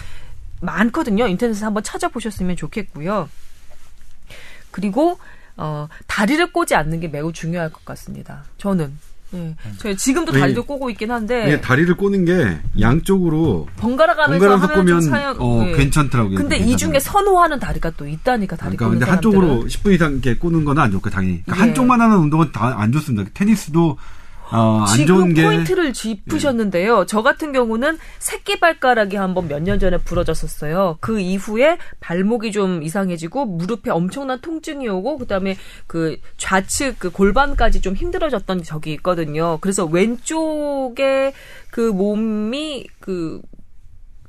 [0.62, 1.28] 많거든요.
[1.28, 3.30] 인터넷에서 한번 찾아보셨으면 좋겠고요.
[4.70, 5.20] 그리고
[5.58, 8.44] 어 다리를 꼬지 않는 게 매우 중요할 것 같습니다.
[8.58, 9.11] 저는.
[9.34, 9.56] 예.
[9.78, 15.02] 저 지금도 왜- 다리를 꼬고 있긴 한데 이게 다리를 꼬는 게 양쪽으로 번갈아 가면서 꼬면
[15.02, 15.36] 사용.
[15.40, 15.72] 어, 예.
[15.74, 16.36] 괜찮더라고요.
[16.38, 19.12] 근데 이 중에 선호하는 다리가 또 있다니까 다리 그러니까 근데.
[19.12, 21.68] 한쪽으로 10분 이상 이렇게 꼬는 건 안 좋고 당연히 그러니까 예.
[21.70, 23.30] 한쪽만 하는 운동은 다 안 좋습니다.
[23.34, 23.98] 테니스도
[24.52, 25.46] 어, 안 지금 좋은 게 예.
[25.46, 27.06] 포인트를 짚으셨는데요.
[27.08, 30.98] 저 같은 경우는 새끼 발가락이 한번 몇 년 전에 부러졌었어요.
[31.02, 35.56] 그 이후에 발목이 좀 이상해지고 무릎에 엄청난 통증이 오고 그다음에
[35.88, 39.60] 그 좌측 그 골반까지 좀 힘들어졌던 적이 있거든요.
[39.62, 41.34] 그래서 왼쪽에
[41.70, 43.40] 그 몸이 그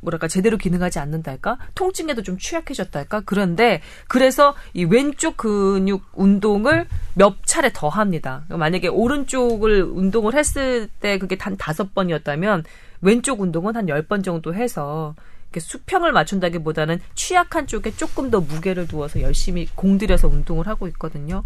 [0.03, 1.59] 뭐랄까 제대로 기능하지 않는달까?
[1.75, 3.23] 통증에도 좀 취약해졌달까?
[3.25, 8.45] 그런데 그래서 이 왼쪽 근육 운동을 몇 차례 더 합니다.
[8.49, 12.65] 만약에 오른쪽을 운동을 했을 때 그게 단 다섯 번이었다면
[13.01, 15.15] 왼쪽 운동은 한 열 번 정도 해서
[15.51, 21.45] 이렇게 수평을 맞춘다기보다는 취약한 쪽에 조금 더 무게를 두어서 열심히 공들여서 운동을 하고 있거든요.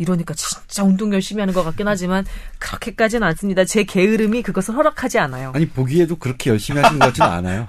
[0.00, 2.24] 이러니까 진짜 운동 열심히 하는 것 같긴 하지만
[2.58, 3.66] 그렇게까지는 않습니다.
[3.66, 5.52] 제 게으름이 그것을 허락하지 않아요.
[5.54, 7.66] 아니 보기에도 그렇게 열심히 하시는 것 같지는 않아요.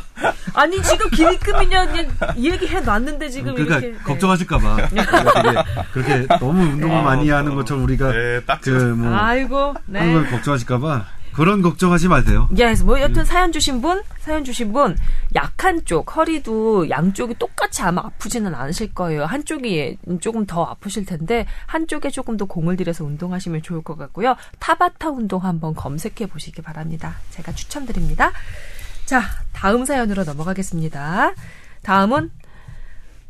[0.54, 1.86] 아니 지금 길이급이냐
[2.38, 4.02] 얘기해 놨는데 지금 그러니까 이렇게 네.
[4.04, 4.76] 걱정하실까봐
[5.92, 10.12] 그렇게 너무 운동을 많이 하는 것처럼 우리가 네, 딱 그 뭐 아이고 하는 네.
[10.14, 12.48] 걸 걱정하실까봐 그런 걱정하지 마세요.
[12.52, 13.00] 예, 그래서 뭐 음.
[13.00, 14.96] 여튼 사연 주신 분, 사연 주신 분
[15.34, 19.24] 약한 쪽 허리도 양쪽이 똑같이 아마 아프지는 않으실 거예요.
[19.24, 24.36] 한쪽이 조금 더 아프실 텐데 한쪽에 조금 더 공을 들여서 운동하시면 좋을 것 같고요.
[24.60, 27.16] 타바타 운동 한번 검색해 보시기 바랍니다.
[27.30, 28.30] 제가 추천드립니다.
[29.04, 31.32] 자, 다음 사연으로 넘어가겠습니다.
[31.82, 32.30] 다음은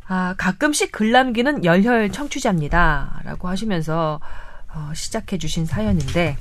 [0.07, 3.23] 아, 가끔씩 글 남기는 열혈 청취자입니다.
[3.25, 4.21] 라고 하시면서
[4.75, 6.37] 어, 시작해 주신 사연인데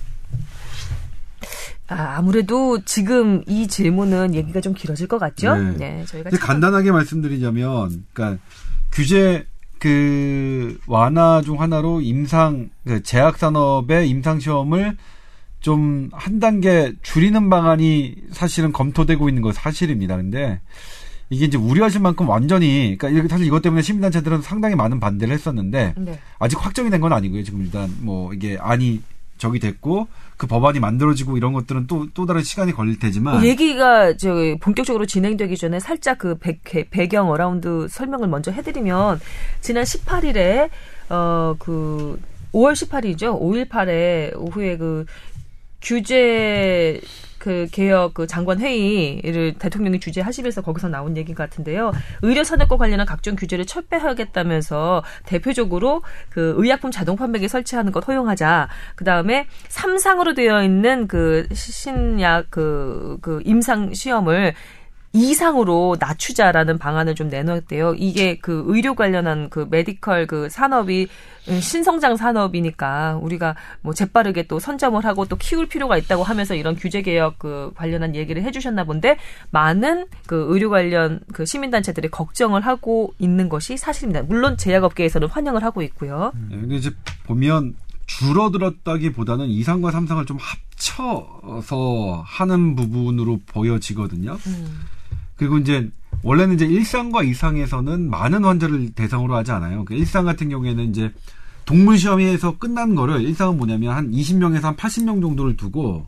[1.87, 5.55] 아, 아무래도 지금 이 질문은 얘기가 좀 길어질 것 같죠?
[5.55, 5.77] 네.
[5.77, 8.41] 네, 저희가 간단하게 말씀드리자면, 그러니까
[8.91, 9.45] 규제
[9.79, 14.97] 그 완화 중 하나로 임상 그 제약 산업의 임상 시험을
[15.59, 20.15] 좀 한 단계 줄이는 방안이 사실은 검토되고 있는 건 사실입니다.
[20.17, 20.59] 근데
[21.29, 26.19] 이게 이제 우려하실 만큼 완전히 그러니까 사실 이것 때문에 시민단체들은 상당히 많은 반대를 했었는데 네.
[26.39, 27.43] 아직 확정이 된 건 아니고요.
[27.43, 29.01] 지금 일단 뭐 이게 안이
[29.43, 34.15] 적이 됐고 그 법안이 만들어지고 이런 것들은 또 또 다른 시간이 걸릴 테지만 뭐 얘기가
[34.17, 36.57] 저 본격적으로 진행되기 전에 살짝 그 배,
[36.89, 39.19] 백그라운드 설명을 먼저 해드리면
[39.61, 40.69] 지난 18일에
[41.09, 42.19] 어그
[42.53, 43.39] 5월 18일이죠.
[43.41, 45.05] 5.18에 오후에 그
[45.81, 47.01] 규제
[47.43, 51.91] 그 개혁 그 장관 회의를 대통령이 주재하시면서 거기서 나온 얘기 같은데요.
[52.21, 58.69] 의료 산업과 관련한 각종 규제를 철폐하겠다면서 대표적으로 그 의약품 자동 판매기 설치하는 것 허용하자.
[58.95, 64.53] 그다음에 삼상으로 되어 있는 그 신약 그, 그 임상 시험을
[65.13, 67.93] 이상으로 낮추자라는 방안을 좀 내놓았대요.
[67.95, 71.07] 이게 그 의료 관련한 그 메디컬 그 산업이
[71.45, 77.03] 신성장 산업이니까 우리가 뭐 재빠르게 또 선점을 하고 또 키울 필요가 있다고 하면서 이런 규제
[77.03, 79.17] 개혁 그 관련한 얘기를 해주셨나 본데
[79.51, 84.23] 많은 그 의료 관련 그 시민단체들이 걱정을 하고 있는 것이 사실입니다.
[84.23, 86.31] 물론 제약업계에서는 환영을 하고 있고요.
[86.49, 86.89] 네, 근데 이제
[87.25, 87.75] 보면
[88.07, 94.37] 줄어들었다기보다는 이상과 삼상을 좀 합쳐서 하는 부분으로 보여지거든요.
[94.47, 94.81] 음.
[95.35, 95.89] 그리고 이제
[96.23, 99.83] 원래는 이제 일상과 이상에서는 많은 환자를 대상으로 하지 않아요.
[99.85, 101.11] 그 일상 같은 경우에는 이제
[101.65, 106.05] 동물 시험에서 끝난 거를 일상은 뭐냐면 한 20명에서 한 80명 정도를 두고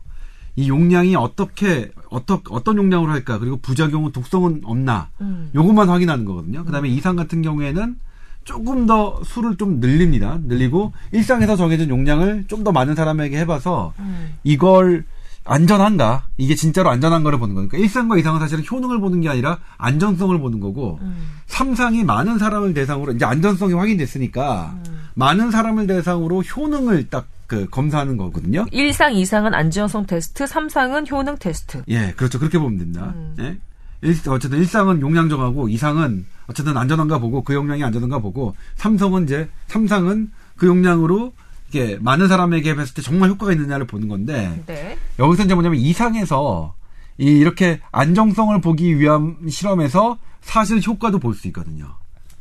[0.54, 5.50] 이 용량이 어떻게 어떤 어떤 용량으로 할까 그리고 부작용은 독성은 없나 음.
[5.54, 6.64] 요것만 확인하는 거거든요.
[6.64, 6.94] 그다음에 음.
[6.94, 7.96] 이상 같은 경우에는
[8.44, 10.38] 조금 더 수를 좀 늘립니다.
[10.46, 14.34] 늘리고 일상에서 정해진 용량을 좀 더 많은 사람에게 해봐서 음.
[14.44, 15.04] 이걸
[15.46, 16.26] 안전한가?
[16.36, 20.60] 이게 진짜로 안전한 거를 보는 거니까 일상과 이상은 사실은 효능을 보는 게 아니라 안전성을 보는
[20.60, 21.28] 거고 음.
[21.46, 25.08] 삼상이 많은 사람을 대상으로 이제 안전성이 확인됐으니까 음.
[25.14, 28.66] 많은 사람을 대상으로 효능을 딱 그 검사하는 거거든요.
[28.72, 31.82] 일상 이상은 안전성 테스트, 삼상은 효능 테스트.
[31.88, 32.38] 예, 그렇죠.
[32.38, 33.12] 그렇게 보면 됩니다.
[33.14, 33.36] 음.
[33.38, 33.58] 예.
[34.02, 39.48] 일, 어쨌든 일상은 용량 정하고 이상은 어쨌든 안전한가 보고 그 용량이 안전한가 보고 삼상은 이제
[39.68, 41.32] 삼상은 그 용량으로
[41.68, 44.96] 이게 많은 사람에게 했을 때 정말 효과가 있느냐를 보는 건데 네.
[45.18, 46.74] 여기서 이제 뭐냐면 이상에서
[47.18, 51.86] 이 이렇게 안정성을 보기 위한 실험에서 사실 효과도 볼 수 있거든요.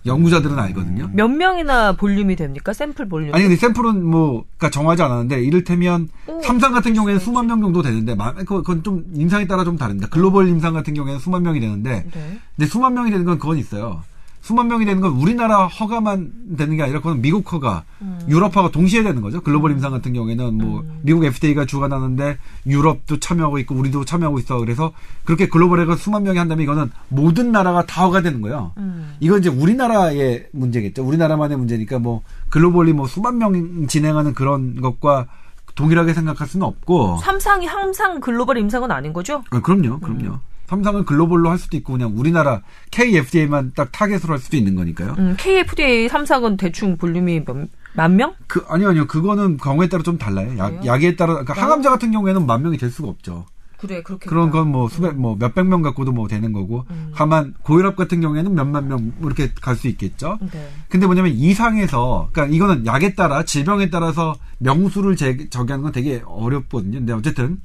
[0.05, 1.09] 연구자들은 알거든요.
[1.13, 2.73] 몇 명이나 볼륨이 됩니까?
[2.73, 3.33] 샘플 볼륨?
[3.33, 7.81] 아니 근데 샘플은 뭐 그러니까 정하지 않았는데 이를테면 오, 삼상 같은 경우에는 수만 명 정도
[7.81, 10.07] 되는데 그건 좀 임상에 따라 좀 다릅니다.
[10.11, 12.39] 글로벌 임상 같은 경우에는 수만 명이 되는데 네.
[12.55, 14.03] 근데 수만 명이 되는 건 그건 있어요.
[14.45, 18.19] 수만 명이 되는 건 우리나라 허가만 되는 게 아니라 그건 미국 허가, 음.
[18.29, 19.41] 유럽 허가 동시에 되는 거죠.
[19.41, 20.99] 글로벌 임상 같은 경우에는 뭐 음.
[21.01, 24.59] 미국 FDA가 주관하는데 유럽도 참여하고 있고 우리도 참여하고 있어.
[24.59, 24.91] 그래서
[25.23, 28.73] 그렇게 글로벌에 수만 명이 한다면 이거는 모든 나라가 다 허가 되는 거예요.
[28.77, 29.15] 음.
[29.19, 31.03] 이건 이제 우리나라의 문제겠죠.
[31.03, 35.25] 우리나라만의 문제니까 뭐 globally 뭐 수만 명 진행하는 그런 것과
[35.73, 37.17] 동일하게 생각할 수는 없고.
[37.17, 39.43] 삼상이 항상 글로벌 임상은 아닌 거죠?
[39.49, 40.37] 아, 그럼요, 그럼요.
[40.65, 40.69] 음.
[40.69, 45.15] 삼상은 글로벌로 할 수도 있고 그냥 우리나라 KFDA만 딱 타겟으로 할 수도 있는 거니까요.
[45.17, 47.55] 음, KFDA 삼상은 대충 볼륨이 몇,
[47.93, 48.33] 만 명?
[48.47, 50.57] 그 아니요 아니요 그거는 경우에 따라 좀 달라요.
[50.57, 53.45] 약, 약에 따라 그러니까 항암제 같은 경우에는 만 명이 될 수가 없죠.
[53.77, 57.11] 그래 그렇게 그런 건 뭐 수백 뭐 몇백 명 갖고도 뭐 되는 거고 음.
[57.13, 60.39] 다만 고혈압 같은 경우에는 몇만 명 이렇게 갈 수 있겠죠.
[60.51, 60.69] 네.
[60.89, 66.99] 근데 뭐냐면 이상에서 그러니까 이거는 약에 따라 질병에 따라서 명수를 제, 저기하는 건 되게 어렵거든요.
[66.99, 67.59] 근데 어쨌든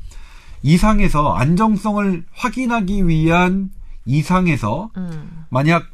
[0.63, 3.71] 이상에서 안정성을 확인하기 위한
[4.05, 5.45] 이상에서 음.
[5.49, 5.87] 만약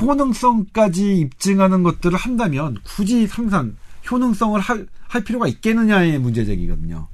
[0.00, 3.76] 효능성까지 입증하는 것들을 한다면 굳이 상상
[4.10, 7.08] 효능성을 할, 할 필요가 있겠느냐의 문제 제기거든요.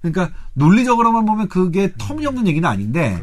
[0.00, 3.22] 그러니까 논리적으로만 보면 그게 터무니없는 얘기는 아닌데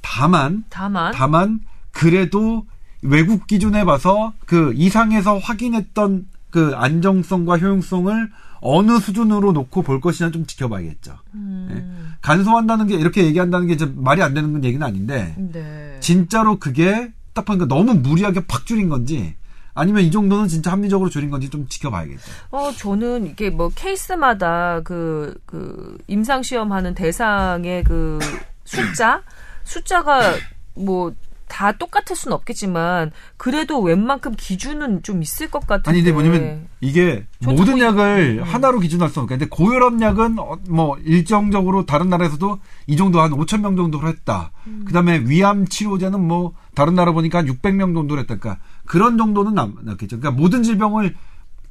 [0.00, 1.60] 다만 다만 다만
[1.90, 2.66] 그래도
[3.02, 8.30] 외국 기준에 봐서 그 이상에서 확인했던 그 안정성과 효용성을
[8.66, 11.18] 어느 수준으로 놓고 볼 것이냐 좀 지켜봐야겠죠.
[11.34, 11.68] 음.
[11.70, 12.16] 네.
[12.22, 15.98] 간소한다는 게 이렇게 얘기한다는 게 이제 말이 안 되는 건 얘기는 아닌데 네.
[16.00, 19.36] 진짜로 그게 딱 보니까 너무 무리하게 팍 줄인 건지
[19.74, 22.22] 아니면 이 정도는 진짜 합리적으로 줄인 건지 좀 지켜봐야겠죠.
[22.52, 28.18] 어, 저는 이게 뭐 케이스마다 그, 그, 임상시험하는 대상의 그
[28.64, 29.22] 숫자?
[29.64, 30.36] 숫자가
[30.74, 31.12] 뭐
[31.48, 35.90] 다 똑같을 수는 없겠지만 그래도 웬만큼 기준은 좀 있을 것 같은데.
[35.90, 38.42] 아니 근데 뭐냐면 이게 모든 약을 음.
[38.44, 43.60] 하나로 기준할 수 없는데 고혈압 약은 어, 뭐 일정적으로 다른 나라에서도 이 정도 한 5천
[43.60, 44.52] 명 정도로 했다.
[44.66, 44.84] 음.
[44.86, 48.36] 그다음에 위암 치료제는 뭐 다른 나라 보니까 한 600명 정도로 했다.
[48.36, 50.18] 그러니까 그런 정도는 남겠죠.
[50.18, 51.14] 그러니까 모든 질병을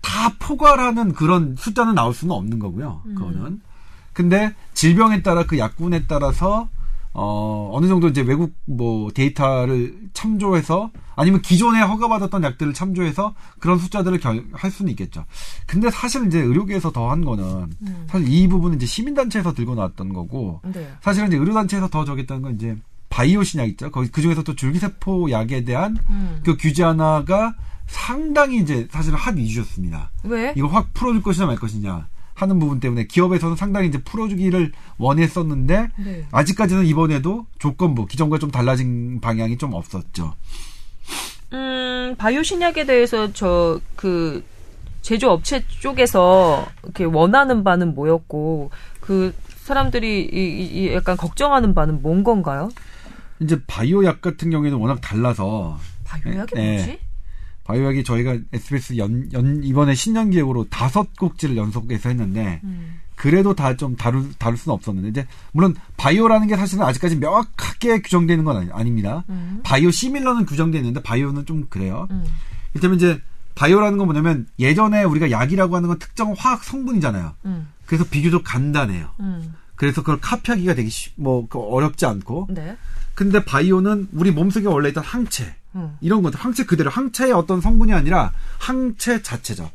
[0.02, 3.02] 다 포괄하는 그런 숫자는 나올 수는 없는 거고요.
[3.06, 3.16] 음.
[3.16, 3.62] 그거는.
[4.12, 6.70] 근데 질병에 따라 그 약군에 따라서
[7.14, 14.20] 어, 어느 정도 이제 외국 뭐 데이터를 참조해서 아니면 기존에 허가받았던 약들을 참조해서 그런 숫자들을
[14.20, 15.26] 결, 할 수는 있겠죠.
[15.68, 18.08] 근데 사실 이제 의료계에서 더 한 거는 음.
[18.10, 20.90] 사실 이 부분은 이제 시민단체에서 들고 나왔던 거고 네.
[21.02, 22.76] 사실은 이제 의료단체에서 더 저겠다는 건 이제
[23.10, 23.92] 바이오 신약 있죠.
[23.92, 26.42] 거기 그 중에서 또 줄기세포 약에 대한 음.
[26.44, 27.54] 그 규제 하나가
[27.86, 30.10] 상당히 이제 사실은 핫 이슈였습니다.
[30.24, 30.54] 왜?
[30.58, 32.08] 이거 확 풀어줄 것이냐 말 것이냐.
[32.34, 36.26] 하는 부분 때문에 기업에서는 상당히 이제 풀어주기를 원했었는데 네.
[36.32, 40.34] 아직까지는 이번에도 조건부 기존과 좀 달라진 방향이 좀 없었죠.
[41.54, 44.44] 음 바이오 신약에 대해서 저 그
[45.04, 52.70] 제조업체 쪽에서 이렇게 원하는 바는 뭐였고 그 사람들이 이, 이 약간 걱정하는 바는 뭔 건가요?
[53.40, 56.76] 이제 바이오약 같은 경우에는 워낙 달라서 바이오약이 네.
[56.78, 57.00] 뭐지?
[57.64, 63.00] 바이오약이 저희가 SBS 연, 연 이번에 신년 기획으로 다섯 곡지를 연속해서 했는데 음.
[63.16, 68.44] 그래도 다 좀 다룰 다룰 수는 없었는데 이제 물론 바이오라는 게 사실은 아직까지 명확하게 규정되는
[68.44, 69.62] 건 아니, 닙니다 음.
[69.64, 72.08] 바이오 시밀러는 규정돼 있는데 바이오는 좀 그래요.
[72.12, 72.26] 음.
[72.74, 73.22] 일테면 이제
[73.56, 77.34] 바이오라는 건 뭐냐면 예전에 우리가 약이라고 하는 건 특정 화학 성분이잖아요.
[77.46, 77.68] 음.
[77.86, 79.10] 그래서 비교적 간단해요.
[79.20, 79.54] 음.
[79.76, 82.48] 그래서 그걸 카피하기가 되게 쉬, 뭐그 어렵지 않고.
[82.52, 82.76] 네.
[83.14, 85.98] 근데 바이오는 우리 몸속에 원래 있던 항체 음.
[86.02, 89.70] 이런 것들 항체 그대로 항체의 어떤 성분이 아니라 항체 자체죠.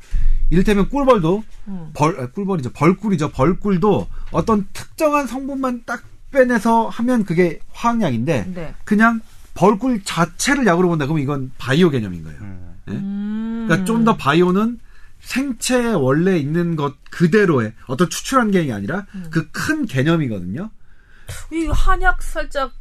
[0.51, 1.91] 이를테면 꿀벌도 음.
[1.95, 2.73] 벌 아, 꿀벌이죠.
[2.73, 3.31] 벌꿀이죠.
[3.31, 8.75] 벌꿀도 어떤 특정한 성분만 딱 빼내서 하면 그게 화학약인데 네.
[8.85, 9.21] 그냥
[9.55, 12.39] 벌꿀 자체를 약으로 본다 그러면 이건 바이오 개념인 거예요.
[12.41, 12.75] 음.
[12.87, 12.95] 네?
[12.95, 13.65] 음.
[13.67, 14.79] 그러니까 좀 더 바이오는
[15.21, 19.27] 생체에 원래 있는 것 그대로의 어떤 추출한 게 아니라 음.
[19.31, 20.71] 그큰 개념이거든요.
[21.53, 22.73] 이 한약 살짝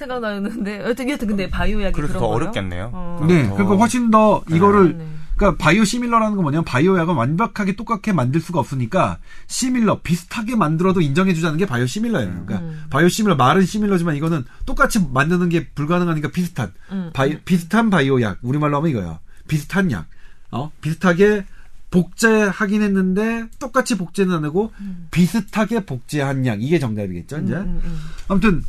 [0.00, 2.34] 생각나는데 여튼 여튼 근데 바이오 약이 그래서 그런 더 거예요?
[2.36, 2.90] 어렵겠네요.
[2.92, 3.24] 어.
[3.28, 5.06] 네, 더- 그러니까 훨씬 더 이거를 네.
[5.36, 11.00] 그러니까 바이오 시밀러라는 건 뭐냐면 바이오 약은 완벽하게 똑같게 만들 수가 없으니까 similar 비슷하게 만들어도
[11.00, 12.28] 인정해 주자는 게 바이오 시밀러예요.
[12.44, 12.84] 그러니까 음.
[12.90, 17.10] 바이오 시밀러 말은 similar지만 이거는 똑같이 만드는 게 불가능하니까 비슷한 음.
[17.14, 19.18] 바이 비슷한 바이오 약 우리말로 하면 이거예요.
[19.48, 20.06] 비슷한 약.
[20.50, 20.70] 어?
[20.82, 21.46] 비슷하게
[21.90, 24.72] 복제하긴 했는데 똑같이 복제는 안 하고
[25.10, 27.54] 비슷하게 복제한 약 이게 정답이겠죠, 이제.
[27.54, 28.00] 음, 음.
[28.28, 28.62] 아무튼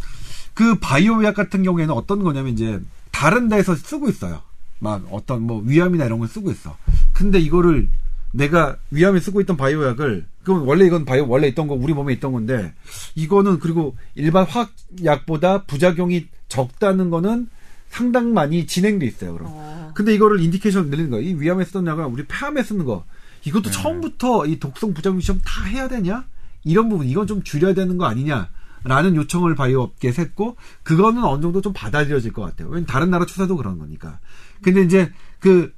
[0.54, 2.80] 그 바이오약 같은 경우에는 어떤 거냐면 이제
[3.12, 4.42] 다른 데에서 쓰고 있어요.
[4.80, 6.76] 막 어떤 뭐 위암이나 이런 걸 쓰고 있어.
[7.14, 7.88] 근데 이거를
[8.34, 12.32] 내가 위암에 쓰고 있던 바이오약을 그럼 원래 이건 바이오 원래 있던 거 우리 몸에 있던
[12.32, 12.74] 건데
[13.16, 17.50] 이거는 그리고 일반 화학약보다 부작용이 적다는 거는
[17.90, 19.34] 상당 많이 진행돼 있어요.
[19.34, 19.48] 그럼.
[19.52, 19.92] 어.
[19.94, 21.22] 근데 이거를 indication 늘리는 거야.
[21.22, 23.04] 이 위암에 쓰던 약을 우리 폐암에 쓰는 거.
[23.44, 23.72] 이것도 네.
[23.72, 26.26] 처음부터 이 독성 부작용 시험 다 해야 되냐?
[26.64, 28.50] 이런 부분 이건 좀 줄여야 되는 거 아니냐?
[28.84, 32.68] 라는 요청을 바이오 업계에서 했고 그거는 어느 정도 좀 받아들여질 것 같아요.
[32.70, 34.20] 왜냐면 다른 나라 추세도 그런 거니까.
[34.62, 35.74] 근데 이제 그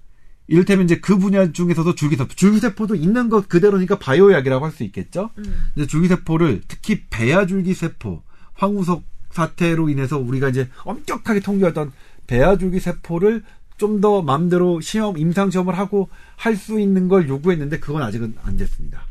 [0.47, 5.29] 이를테면 이제 그 분야 중에서도 줄기세포, 줄기세포도 있는 것 그대로니까 바이오약이라고 할 수 있겠죠.
[5.37, 5.43] 음.
[5.75, 8.21] 이제 줄기세포를 특히 배아 줄기세포,
[8.53, 11.91] 황우석 사태로 인해서 우리가 이제 엄격하게 통제하던
[12.27, 13.43] 배아 줄기세포를
[13.77, 18.55] 좀 더 마음대로 시험, 임상 시험을 하고 할 수 있는 걸 요구했는데 그건 아직은 안
[18.55, 19.01] 됐습니다.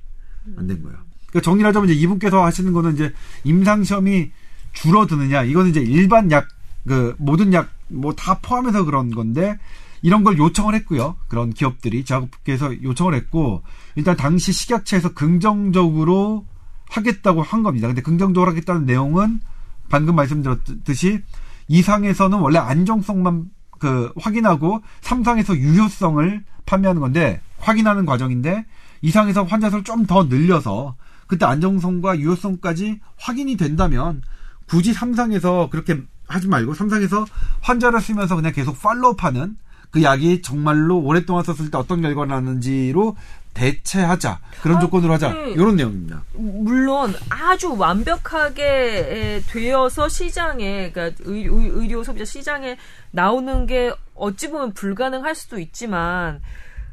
[0.57, 0.98] 안 된 거예요.
[1.33, 3.12] 그러니까 정리를 하자면 이제 이분께서 하시는 거는 이제
[3.45, 4.31] 임상 시험이
[4.75, 6.47] 줄어드느냐, 이거는 이제 일반 약,
[6.87, 9.59] 그, 모든 약, 뭐 다 포함해서 그런 건데,
[10.03, 11.16] 이런 걸 요청을 했고요.
[11.29, 13.62] 그런 기업들이 작업계에서 요청을 했고,
[13.97, 16.47] 일단 당시 식약처에서 긍정적으로
[16.90, 17.87] 하겠다고 한 겁니다.
[17.87, 19.40] 근데 긍정적으로 하겠다는 내용은
[19.88, 21.23] 방금 말씀드렸듯이
[21.68, 28.64] 이상에서는 원래 안정성만 그 확인하고 삼상에서 유효성을 판매하는 건데 확인하는 과정인데
[29.01, 30.97] 이상에서 환자 수를 좀 더 늘려서
[31.33, 34.21] 그때 안정성과 유효성까지 확인이 된다면
[34.66, 37.25] 굳이 삼상에서 그렇게 하지 말고 삼상에서
[37.62, 39.57] 환자를 쓰면서 그냥 계속 팔로우하는
[39.90, 43.16] 그 약이 정말로 오랫동안 썼을 때 어떤 결과가 나는지로
[43.55, 45.51] 대체하자 그런 아, 조건으로 하자 네.
[45.53, 46.23] 이런 내용입니다.
[46.35, 52.77] 물론 아주 완벽하게 에, 되어서 시장에 그러니까 의- 의 료 소비자 시장에
[53.11, 56.42] 나오는 게 어찌 보면 불가능할 수도 있지만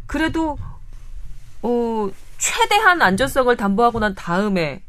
[0.06, 0.58] 그래도
[1.62, 4.82] 어 최대한 안전성을 담보하고 난 다음에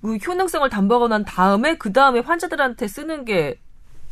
[0.00, 3.58] 그 효능성을 담보하고 난 다음에 그 다음에 환자들한테 쓰는 게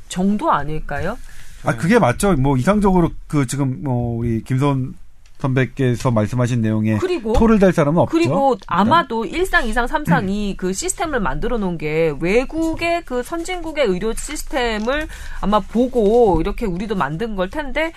[0.09, 1.17] 정도 아닐까요?
[1.65, 2.35] 아 그게 맞죠.
[2.35, 4.95] 뭐 이상적으로 그 지금 뭐 우리 김선
[5.39, 8.13] 선배께서 말씀하신 내용에 그리고 토를 달 사람은 없죠.
[8.13, 8.57] 그리고.
[8.67, 15.07] 아마도 1상, 2상, 3상 이그 시스템을 만들어 놓은 게 외국의 그 선진국의 의료 시스템을
[15.41, 17.93] 아마 보고 이렇게 우리도 만든 걸 텐데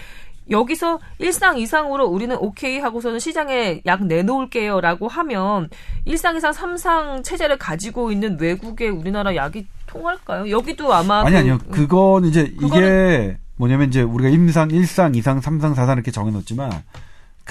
[0.51, 5.69] 여기서 1상, 2상으로 우리는 오케이 하고서는 시장에 약 내놓을게요라고 하면
[6.05, 10.49] 1상, 2상, 3상 체제를 가지고 있는 외국의 우리나라 약이 통할까요?
[10.49, 11.57] 여기도 아마 아니 그- 아니요.
[11.71, 16.71] 그건 이제 이게 뭐냐면 이제 우리가 임상 1상, 2상, 3상, 4상 이렇게 정해 놓지만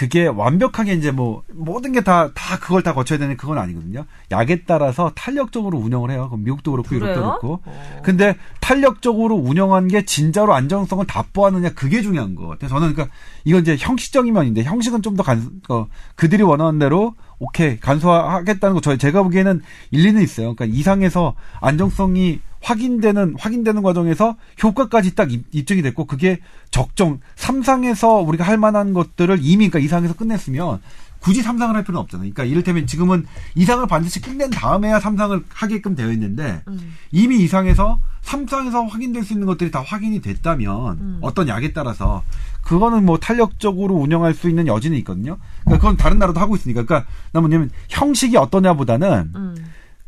[0.01, 4.07] 그게 완벽하게 이제 뭐 모든 게다다 그걸 다 거쳐야 되는 그건 아니거든요.
[4.31, 6.29] 약에 따라서 탄력적으로 운영을 해요.
[6.31, 7.39] 그럼 미국도 그렇고 유럽도 그래요?
[7.39, 7.61] 그렇고.
[7.67, 8.01] 어.
[8.03, 12.71] 근데 탄력적으로 운영한 게 진짜로 안정성을 답보하느냐 그게 중요한 것 같아요.
[12.71, 17.81] 저는 그러니까 이건 이제 형식적인 면인데 형식은 좀 더 간, 어, 그들이 원하는 대로 오케이
[17.81, 20.55] 간소화하겠다는 거 저희 제가 보기에는 일리는 있어요.
[20.55, 26.39] 그러니까 이상에서 안정성이 확인되는 확인되는 과정에서 효과까지 딱 입, 입증이 됐고 그게
[26.71, 30.81] 적정 삼상에서 우리가 할 만한 것들을 이미 그러니까 이상에서 끝냈으면
[31.21, 32.31] 굳이 삼상을 할 필요는 없잖아요.
[32.33, 36.95] 그러니까 이를테면 지금은 이상을 반드시 끝낸 다음에야 삼상을 하게끔 되어 있는데 음.
[37.11, 41.19] 이미 이상에서 삼상에서 확인될 수 있는 것들이 다 확인이 됐다면 음.
[41.23, 42.23] 어떤 약에 따라서
[42.63, 45.39] 그거는 뭐 탄력적으로 운영할 수 있는 여지는 있거든요.
[45.65, 46.85] 그러니까 그건 다른 나라도 하고 있으니까.
[46.85, 49.57] 그러니까 나 뭐냐면 형식이 어떠냐보다는 음.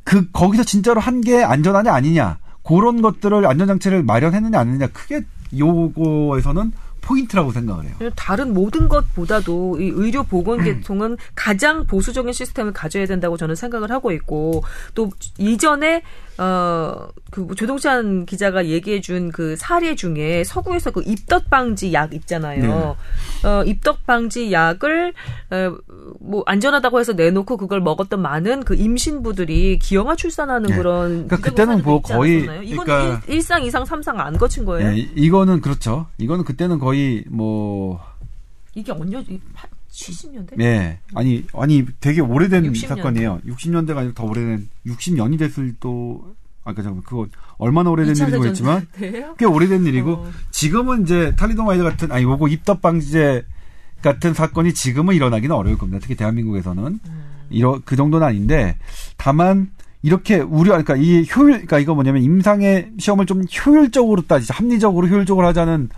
[0.05, 5.23] 그 거기서 진짜로 한 게 안전하냐 아니냐 그런 것들을 안전 장치를 마련했느냐 안 했느냐 크게
[5.57, 8.11] 요거에서는 포인트라고 생각을 해요.
[8.15, 14.13] 다른 모든 것보다도 이 의료 보건 계통은 가장 보수적인 시스템을 가져야 된다고 저는 생각을 하고
[14.13, 14.63] 있고
[14.95, 16.03] 또 이전에
[16.39, 22.97] 어그 조동찬 기자가 얘기해준 그 사례 중에 서구에서 그 입덧 방지 약 있잖아요.
[23.45, 25.13] 어 입덧 방지 약을
[25.51, 30.77] 어뭐 안전하다고 해서 내놓고 그걸 먹었던 많은 그 임신부들이 기형아 출산하는 네.
[30.77, 34.89] 그런 그러니까 그때는 뭐 거의 이건 그러니까 일, 상 2상, 3상 안 거친 거예요.
[34.89, 36.07] 예, 이거는 그렇죠.
[36.19, 38.01] 이거는 그때는 거의 뭐
[38.75, 39.23] 이게 언제
[39.93, 40.61] 70년대?
[40.61, 40.99] 예.
[41.15, 42.89] 아니, 아니, 되게 오래된 60년대.
[42.89, 43.41] 사건이에요.
[43.47, 47.27] 60년대가 아니라 더 오래된, 60년이 됐을 또, 아까 잠깐 그거
[47.59, 50.31] 얼마나 오래된 모르겠지만, 세요 꽤 오래된 일이고, 어.
[50.51, 53.45] 지금은 이제 탈리도마이드 같은, 아니, 요거 입덧 방지제
[54.01, 55.99] 같은 사건이 지금은 일어나기는 어려울 겁니다.
[56.01, 56.83] 특히 대한민국에서는.
[56.85, 57.23] 음.
[57.51, 58.79] 이러, 그 정도는 아닌데,
[59.17, 59.71] 다만,
[60.03, 65.47] 이렇게 우려, 그러니까 이 효율, 그러니까 이거 뭐냐면 임상의 시험을 좀 효율적으로 따지자, 합리적으로 효율적으로
[65.49, 65.91] 하자는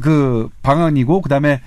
[0.00, 1.60] 그 방안이고, 그 다음에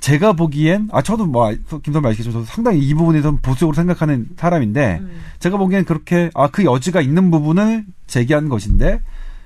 [0.00, 5.20] 제가 보기엔, 아, 저도 뭐, 김선배 아시겠지만, 저도 상당히 이 부분에선 보수적으로 생각하는 사람인데, 음.
[5.40, 9.02] 제가 보기엔 그렇게, 아, 그 여지가 있는 부분을 제기한 것인데,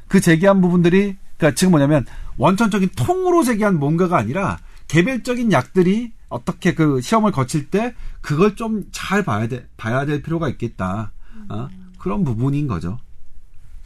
[0.08, 2.04] 그 제기한 부분들이, 그러니까 지금 뭐냐면,
[2.36, 9.24] 원천적인 통으로 제기한 뭔가가 아니라, 개별적인 약들이 어떻게 그 시험을 거칠 때, 그걸 좀 잘
[9.24, 11.12] 봐야 돼, 봐야 될 필요가 있겠다.
[11.48, 11.68] 어?
[11.98, 12.98] 그런 부분인 거죠.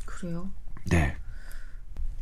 [0.04, 0.50] 그래요.
[0.90, 1.16] 네.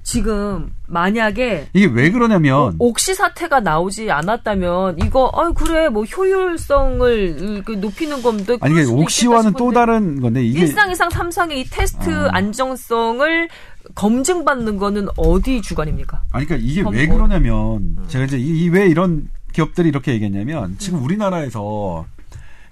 [0.04, 7.72] 지금 만약에 이게 왜 그러냐면, 옥시 사태가 나오지 않았다면 이거 아 그래 뭐 효율성을 그
[7.72, 10.66] 높이는 건데 아니, 이게 옥시와는 또 다른 건데, 이게.
[10.66, 12.36] 1상, 2상, 3상의 이 테스트 아.
[12.36, 13.48] 안정성을
[13.94, 16.22] 검증받는 거는 어디 주관입니까?
[16.32, 21.02] 아니, 그러니까 이게 왜 뭐- 그러냐면, 제가 이제 이 왜 이런 기업들이 이렇게 얘기했냐면, 지금
[21.02, 22.04] 우리나라에서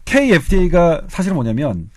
[0.04, 1.88] KFDA가 사실 은 뭐냐면,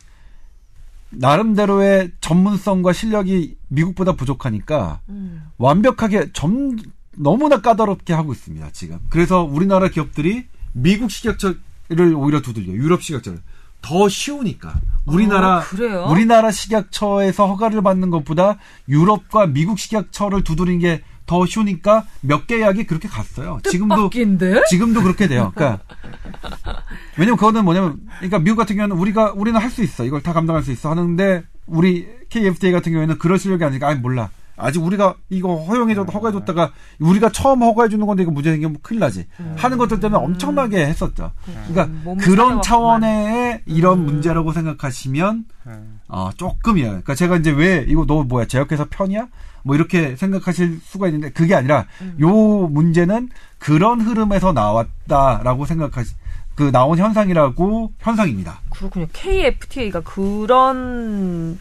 [1.10, 5.44] 나름대로의 전문성과 실력이 미국보다 부족하니까, 음.
[5.58, 6.78] 완벽하게 점,
[7.18, 9.00] 너무나 까다롭게 하고 있습니다, 지금.
[9.10, 13.40] 그래서 우리나라 기업들이 미국 식약처를 오히려 두들겨, 유럽 식약처를.
[13.82, 14.74] 더 쉬우니까.
[15.06, 16.10] 우리나라, 아?
[16.10, 18.58] 우리나라 식약처에서 허가를 받는 것보다
[18.90, 23.60] 유럽과 미국 식약처를 두드리는 게더 쉬우니까 몇 개 약이 그렇게 갔어요.
[23.70, 24.64] 지금도, 뜻밖인데?
[24.70, 25.52] 지금도 그렇게 돼요.
[25.54, 25.84] 그러니까,
[27.18, 30.04] 왜냐면 그거는 뭐냐면, 그러니까 미국 같은 경우는 우리가, 우리는 할 수 있어.
[30.04, 30.90] 이걸 다 감당할 수 있어.
[30.90, 34.30] 하는데, 우리 KFDA 같은 경우에는 그럴 실력이 아니니까, 아니, 몰라.
[34.58, 39.28] 아직 우리가 이거 허용해줬, 허가해줬다가, 우리가 처음 허가해주는 건데 이거 문제 생기면 큰일 나지.
[39.58, 41.32] 하는 것들 때문에 엄청나게 했었죠.
[41.67, 42.62] 그러니까 몸을 그런.
[42.62, 45.45] 차원의 이런 문제라고 생각하시면,
[46.08, 46.88] 어, 조금이야.
[46.88, 49.28] 그러니까 제가 이제 왜, 이거 너 뭐야, 제약회사 편이야?
[49.63, 51.86] 뭐 이렇게 생각하실 수가 있는데, 그게 아니라,
[52.21, 56.13] 요 문제는 그런 흐름에서 나왔다라고 생각하시,
[56.56, 58.62] 그 나온 현상이라고, 현상입니다.
[58.70, 59.08] 그렇군요.
[59.13, 61.58] KFTA가 그런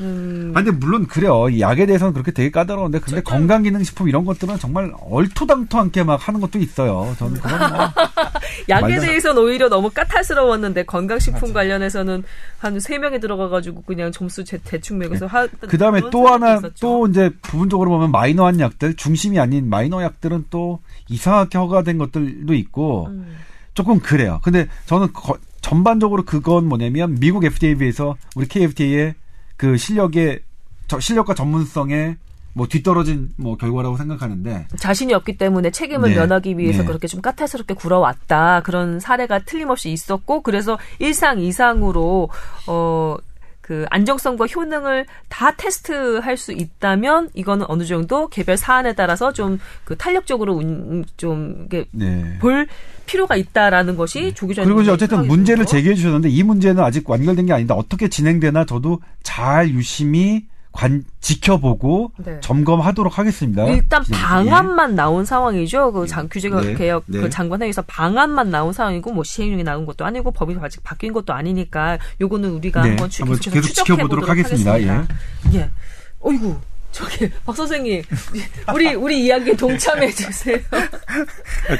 [0.00, 1.48] 음, 아, 근데 물론 그래요.
[1.48, 6.26] 이 약에 대해서는 그렇게 되게 까다로운데, 근데 절대- 건강기능식품 이런 것들은 정말 얼토당토 않게 막
[6.26, 7.14] 하는 것도 있어요.
[7.16, 7.78] 저는 그건 뭐.
[8.68, 12.24] 약에 말도- 대해서는 오히려 너무 까탈스러웠는데 건강식품 관련해서는
[12.58, 15.46] 한 세 명이 들어가가지고 그냥 점수 제, 대충 매겨서 하.
[15.46, 16.74] 그 다음에 또 하나, 있었죠.
[16.80, 23.06] 또 이제 부분적으로 보면 마이너한 약들, 중심이 아닌 마이너 약들은 또 이상하게 허가된 것들도 있고,
[23.10, 23.36] 음.
[23.74, 24.40] 조금 그래요.
[24.42, 29.14] 근데 저는 거- 전반적으로 그건 뭐냐면 미국 FDA에 비해서 우리 KFDA의
[29.56, 30.40] 그 실력의,
[30.88, 32.16] 저 실력과 전문성에
[32.56, 36.16] 뭐 뒤떨어진 뭐 결과라고 생각하는데, 자신이 없기 때문에 책임을 네.
[36.16, 36.86] 면하기 위해서 네.
[36.86, 42.28] 그렇게 좀 까탈스럽게 굴어왔다 그런 사례가 틀림없이 있었고 그래서 일상 이상으로
[42.68, 43.16] 어.
[43.64, 49.96] 그 안정성과 효능을 다 테스트할 수 있다면 이거는 어느 정도 개별 사안에 따라서 좀 그
[49.96, 52.36] 탄력적으로 운- 좀 이게 네.
[52.40, 52.66] 볼
[53.06, 57.46] 필요가 있다라는 것이 조 기자님 그리고 이제 어쨌든 문제를 제기해 주셨는데 이 문제는 아직 완결된
[57.46, 60.44] 게 아닌데 어떻게 진행되나 저도 잘 유심히
[60.74, 62.38] 관 지켜보고 네.
[62.40, 63.64] 점검하도록 하겠습니다.
[63.68, 64.02] 일단.
[64.12, 65.92] 방안만 나온 상황이죠.
[65.92, 67.20] 그 장, 규제 네, 개혁 네.
[67.20, 71.98] 그 장관회의에서 방안만 나온 상황이고 뭐 시행령이 나온 것도 아니고 법이 아직 바뀐 것도 아니니까
[72.20, 74.72] 요거는 우리가 네, 한번 주- 한번 계속 추적해 지켜보도록 보도록 하겠습니다.
[74.72, 75.14] 하겠습니다.
[75.54, 75.70] 예.
[76.20, 76.56] 어이구.
[76.90, 78.02] 저기 박 선생님
[78.72, 80.58] 우리 우리 이야기에 동참해 주세요.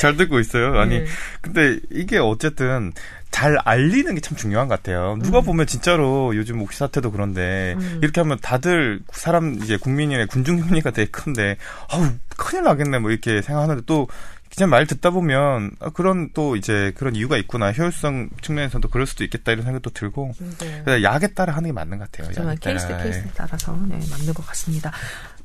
[0.00, 0.78] 잘 듣고 있어요.
[0.78, 1.06] 아니, 네.
[1.40, 2.92] 근데 이게 어쨌든
[3.34, 5.18] 잘 알리는 게 참 중요한 것 같아요.
[5.20, 5.44] 누가 음.
[5.44, 11.10] 보면 진짜로 요즘 옥시 사태도 그런데 이렇게 하면 다들 사람 이제 국민의 군중 심리가 되게
[11.10, 11.56] 큰데
[11.90, 12.06] 아우
[12.36, 14.06] 큰일 나겠네 뭐 이렇게 생각하는데 또
[14.54, 19.24] 그냥 말 듣다 보면 아, 그런 또 이제 그런 이유가 있구나 효율성 측면에서도 그럴 수도
[19.24, 20.82] 있겠다 이런 생각도 들고 네.
[20.84, 22.32] 그래서 약에 따라 하는 게 맞는 것 같아요.
[22.32, 22.56] 정말.
[22.58, 22.86] 케이스.
[22.86, 24.92] 케이스에 따라서 네, 맞는 것 같습니다.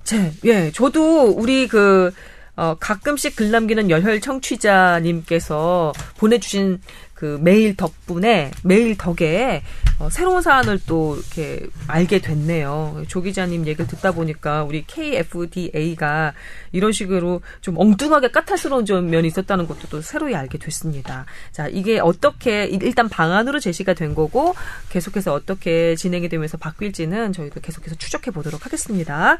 [0.04, 2.14] 제, 예, 저도 우리 그,
[2.60, 6.82] 어, 가끔씩 글 남기는 열혈 청취자님께서 보내주신
[7.14, 9.64] 그 메일 덕분에 메일 덕에
[9.98, 13.06] 어, 새로운 사안을 또 이렇게 알게 됐네요.
[13.08, 16.34] 조 기자님 얘기를 듣다 보니까 우리 KFDA가
[16.74, 21.26] 이런 식으로 좀 엉뚱하게 까탈스러운 좀 면이 있었다는 것도 또 새로이 알게 됐습니다.
[21.54, 24.54] 자, 이게 어떻게 일단 방안으로 제시가 된 거고
[24.90, 29.38] 계속해서 어떻게 진행이 되면서 바뀔지는 저희도 계속해서 추적해 보도록 하겠습니다.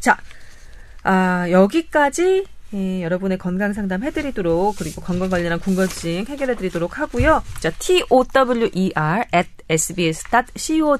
[0.00, 0.18] 자,
[1.02, 2.44] 아, 여기까지
[2.74, 7.42] 예, 여러분의 건강 상담 해드리도록 그리고 건강 관련한 궁금증 해결해드리도록 하고요.
[7.60, 8.70] 자, tower
[9.34, 10.96] at sbs.co.kr입니다.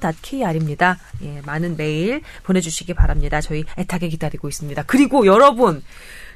[1.23, 3.39] 예, 많은 메일 보내주시기 바랍니다.
[3.41, 4.83] 저희 애타게 기다리고 있습니다.
[4.83, 5.83] 그리고 여러분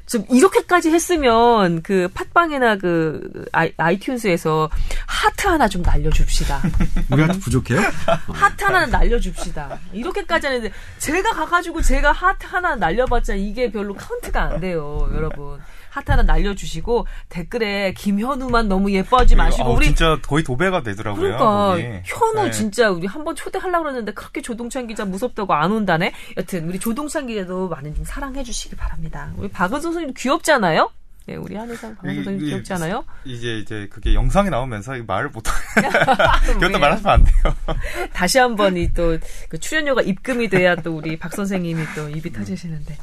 [0.06, 4.70] 좀 이렇게까지 했으면 그 팟빵이나 그 iTunes에서
[5.06, 6.62] 하트 하나 좀 날려줍시다.
[7.12, 7.80] 우리한테 부족해요?
[8.28, 9.80] 하트 하나 날려줍시다.
[9.94, 15.60] 이렇게까지 하는데 제가 가가지고 제가 하트 하나 날려봤자 이게 별로 카운트가 안 돼요, 여러분.
[15.94, 21.22] 하나 날려주시고 댓글에 김현우만 너무 예뻐하지 마시고 어, 우리 진짜 거의 도배가 되더라고요.
[21.22, 21.84] 그러니까 거기.
[22.04, 22.52] 현우 네.
[22.52, 26.12] 진짜 우리 한번 초대하려고 그랬는데 그렇게 조동찬 기자 무섭다고 안 온다네.
[26.38, 29.32] 여튼 우리 조동찬 기자도 많은 좀 사랑해 주시기 바랍니다.
[29.38, 30.90] 우리 박은선 선생님 귀엽잖아요.
[31.26, 33.06] 네, 우리 한혜상 이- 귀엽지 않아요?
[33.24, 35.42] 이제 이제 그게 영상이 나오면서 이 말을 못?
[36.46, 37.56] 그것도 말하시면 안 돼요.
[38.12, 39.18] 다시 한번 이 또
[39.48, 42.98] 그 출연료가 입금이 돼야 또 우리 박 선생님이 또 입이 터지시는데.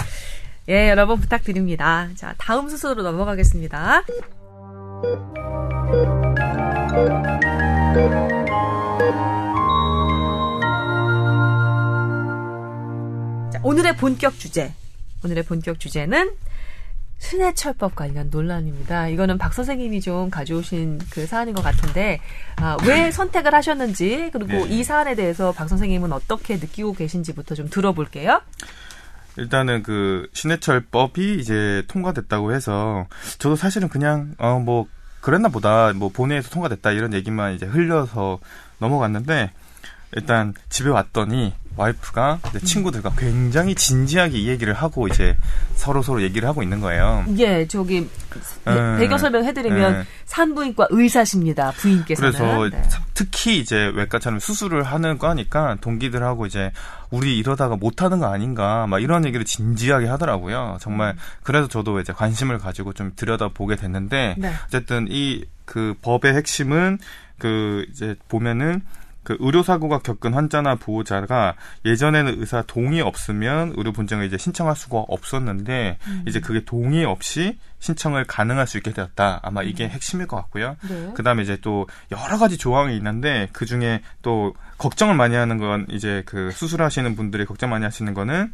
[0.70, 2.08] 예, 여러분 부탁드립니다.
[2.14, 4.04] 자, 다음 순서로 넘어가겠습니다.
[13.52, 14.72] 자, 오늘의 본격 주제.
[15.24, 16.36] 오늘의 본격 주제는
[17.18, 19.08] 신해철법 관련 논란입니다.
[19.08, 22.20] 이거는 박 선생님이 좀 가져오신 그 사안인 것 같은데
[22.56, 24.68] 아, 왜 선택을 하셨는지 그리고 네.
[24.68, 28.40] 이 사안에 대해서 박 선생님은 어떻게 느끼고 계신지부터 좀 들어볼게요.
[29.36, 33.06] 일단은 그 신해철법이 이제 통과됐다고 해서
[33.38, 34.86] 저도 사실은 그냥 어 뭐
[35.20, 38.38] 그랬나 보다 뭐 본회의에서 통과됐다 이런 얘기만 이제 흘려서
[38.78, 39.50] 넘어갔는데
[40.16, 45.36] 일단 집에 왔더니 와이프가 친구들과 굉장히 진지하게 이 얘기를 하고 이제
[45.76, 47.24] 서로 서로 얘기를 하고 있는 거예요.
[47.38, 48.08] 예, 저기
[48.64, 50.04] 배- 음, 배경 설명해드리면 네.
[50.26, 51.70] 산부인과 의사십니다.
[51.76, 52.32] 부인께서는.
[52.32, 52.82] 그래서 네.
[53.14, 56.72] 특히 이제 외과처럼 수술을 하는 거니까 동기들하고 이제
[57.10, 60.78] 우리 이러다가 못하는 거 아닌가 막 이런 얘기를 진지하게 하더라고요.
[60.80, 64.52] 정말 그래서 저도 이제 관심을 가지고 좀 들여다 보게 됐는데 네.
[64.66, 66.98] 어쨌든 이 그 법의 핵심은
[67.38, 68.82] 그 이제 보면은
[69.22, 71.54] 그 의료사고가 겪은 환자나 보호자가
[71.84, 78.24] 예전에는 의사 동의 없으면 의료 분쟁을 이제 신청할 수가 없었는데 이제 그게 동의 없이 신청을
[78.24, 79.40] 가능할 수 있게 되었다.
[79.42, 80.76] 아마 이게 핵심일 것 같고요.
[80.88, 81.12] 네.
[81.14, 86.22] 그다음에 이제 또 여러 가지 조항이 있는데 그 중에 또 걱정을 많이 하는 건 이제
[86.26, 88.52] 그 수술하시는 분들이 걱정 많이 하시는 거는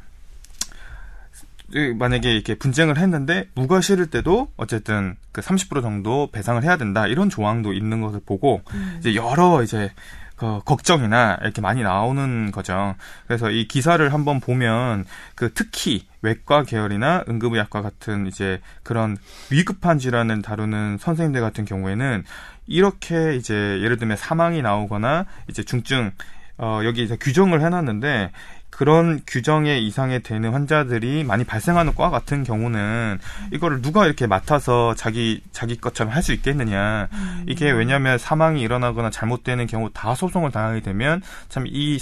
[1.74, 7.08] 이 만약에 이렇게 분쟁을 했는데 무가 실을 때도 어쨌든 그 30% 정도 배상을 해야 된다
[7.08, 8.62] 이런 조항도 있는 것을 보고
[9.00, 9.90] 이제 여러 이제
[10.36, 12.94] 그 걱정이나 이렇게 많이 나오는 거죠.
[13.26, 19.16] 그래서 이 기사를 한번 보면 그 특히 외과 계열이나 응급의학과 같은 이제 그런
[19.50, 22.24] 위급한 질환을 다루는 선생님들 같은 경우에는
[22.66, 26.12] 이렇게 이제 예를 들면 사망이 나오거나 이제 중증
[26.58, 28.32] 어 여기 이제 규정을 해놨는데
[28.76, 33.18] 그런 규정에 이상에 되는 환자들이 많이 발생하는 과 같은 경우는
[33.50, 37.08] 이거를 누가 이렇게 맡아서 자기 자기 것처럼 할 수 있겠느냐.
[37.46, 41.98] 이게 왜냐하면 사망이 일어나거나 잘못되는 경우 다 소송을 당하게 되면 참 이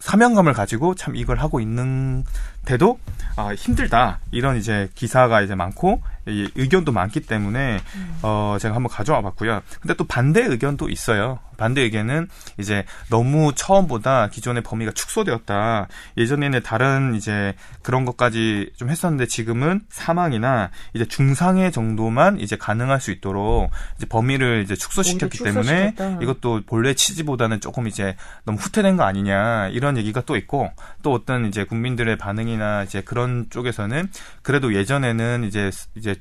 [0.00, 2.98] 사명감을 가지고 참 이걸 하고 있는데도
[3.36, 4.18] 아, 힘들다.
[4.30, 6.19] 이런 이제 기사가 이제 많고 이
[6.54, 7.80] 의견도 많기 때문에
[8.22, 9.62] 어 제가 한번 가져와 봤고요.
[9.80, 11.38] 근데 또 반대 의견도 있어요.
[11.56, 12.28] 반대 의견은
[12.58, 15.88] 이제 너무 처음보다 기존의 범위가 축소되었다.
[16.16, 23.10] 예전에는 다른 이제 그런 것까지 좀 했었는데 지금은 사망이나 이제 중상해 정도만 이제 가능할 수
[23.10, 25.94] 있도록 이제 범위를 이제 축소시켰기 때문에.
[26.22, 30.70] 이것도 본래 취지보다는 조금 이제 너무 후퇴된 거 아니냐 이런 얘기가 또 있고
[31.02, 34.08] 또 어떤 이제 국민들의 반응이나 이제 그런 쪽에서는
[34.42, 36.14] 그래도 예전에는 이제 이제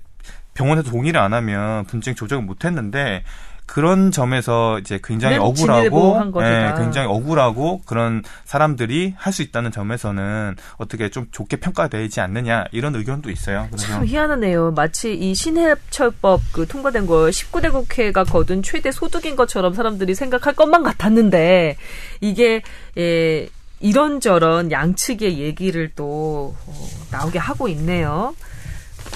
[0.60, 3.24] 병원에서 동의를 안 하면 분쟁 조정을 못 했는데
[3.66, 6.42] 그런 점에서 이제 굉장히 억울하고.
[6.42, 12.94] 예, 굉장히 억울하고 그런 사람들이 할 수 있다는 점에서는 어떻게 좀 좋게 평가되지 않느냐 이런
[12.96, 13.68] 의견도 있어요.
[13.70, 14.72] 그래서 참 희한하네요.
[14.72, 20.84] 마치 이 신해철법 그 통과된 거 19대 국회가 거둔 최대 소득인 것처럼 사람들이 생각할 것만
[20.84, 21.78] 같았는데
[22.22, 22.64] 이게
[22.98, 23.48] 예,
[23.80, 28.36] 이런저런 양측의 얘기를 또 어, 나오게 하고 있네요.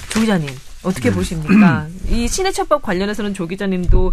[0.08, 0.48] 조 기자님
[0.84, 1.88] 어떻게 보십니까?
[2.08, 4.12] 이 신해철법 관련해서는 조 기자님도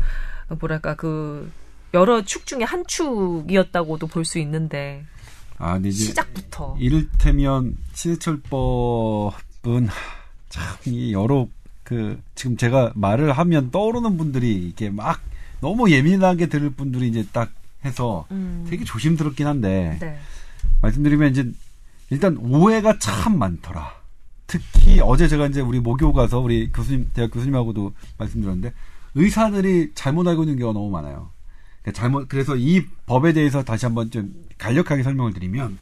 [0.59, 1.51] 뭐랄까 그
[1.93, 5.03] 여러 축 중에 한 축이었다고도 볼 수 있는데
[5.57, 9.89] 아, 이제 시작부터 이를테면 신해철법은
[10.49, 11.47] 참 이 여러
[11.83, 15.19] 그 지금 제가 말을 하면 떠오르는 분들이 이게 막
[15.61, 17.51] 너무 예민하게 들을 분들이 이제 딱
[17.85, 18.65] 해서 음.
[18.69, 20.19] 되게 조심스럽긴 한데 네.
[20.81, 21.51] 말씀드리면 이제
[22.09, 23.93] 일단 오해가 참 많더라.
[24.51, 28.73] 특히 어제 제가 이제 우리 모교 가서 우리 교수님 대학 교수님하고도 말씀드렸는데
[29.15, 31.29] 의사들이 잘못 알고 있는 경우가 너무 많아요.
[31.81, 35.79] 그러니까 잘못 그래서 이 법에 대해서 다시 한번 좀 간략하게 설명을 드리면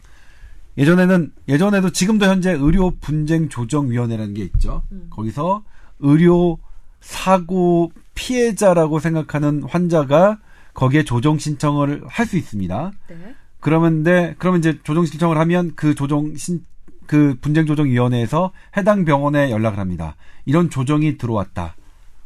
[0.78, 4.84] 예전에는 예전에도 지금도 현재 의료 분쟁 조정 위원회라는 게 있죠.
[5.10, 5.64] 거기서
[5.98, 6.60] 의료
[7.02, 10.38] 사고 피해자라고 생각하는 환자가
[10.76, 12.92] 거기에 조정 신청을 할 수 있습니다.
[13.08, 13.36] 네.
[13.60, 16.64] 그러면 데 그러면 이제 조정 신청을 하면 그 조정 신
[17.10, 20.16] 그 분쟁 조정 위원회에서 해당 병원에 연락을 합니다.
[20.45, 21.76] 이런 조정이 들어왔다.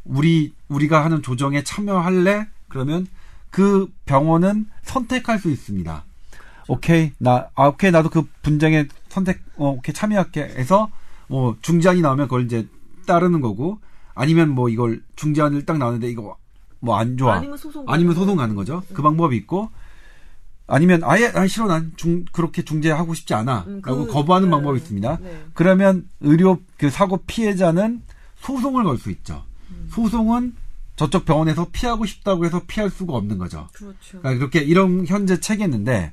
[0.04, 2.48] 우리 우리가 하는 조정에 참여할래?
[2.68, 3.06] 그러면
[3.48, 6.04] 그 병원은 선택할 수 있습니다.
[6.68, 10.90] 오케이 나 아, 오케이 나도 그 분쟁에 선택 어, 오케이 참여할게 해서
[11.28, 12.68] 뭐 중재안이 나오면 그걸 이제
[13.06, 13.78] 따르는 거고
[14.14, 16.36] 아니면 뭐 이걸 중재안을 딱 나오는데 이거
[16.80, 18.82] 뭐 안 좋아 아니면 소송 아니면 소송 가는 거죠.
[18.92, 19.70] 그 방법이 있고
[20.66, 24.50] 아니면 아예 아 싫어 난 중 그렇게 중재하고 싶지 않아라고 음, 그- 거부하는 네.
[24.50, 25.18] 방법이 있습니다.
[25.22, 25.42] 네.
[25.52, 28.02] 그러면 의료 그 사고 피해자는
[28.40, 29.42] 소송을 걸 수 있죠.
[29.70, 29.88] 음.
[29.90, 30.54] 소송은
[30.96, 33.68] 저쪽 병원에서 피하고 싶다고 해서 피할 수가 없는 거죠.
[33.72, 34.18] 그렇죠.
[34.20, 36.12] 그러니까 그렇게 이런 현재 체계인데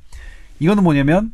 [0.59, 1.31] 이거는 뭐냐면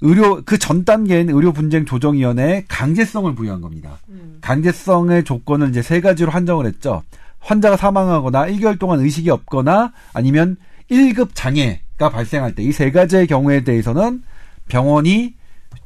[0.00, 3.98] 의료 그 전 단계인 의료 분쟁 조정 위원회에 강제성을 부여한 겁니다.
[4.10, 4.38] 음.
[4.42, 7.02] 강제성의 조건을 이제 세 가지로 한정을 했죠.
[7.40, 10.56] 환자가 사망하거나 1개월 동안 의식이 없거나 아니면
[10.90, 14.22] 1급 장애 가 발생할 때 이 세 가지의 경우에 대해서는
[14.68, 15.34] 병원이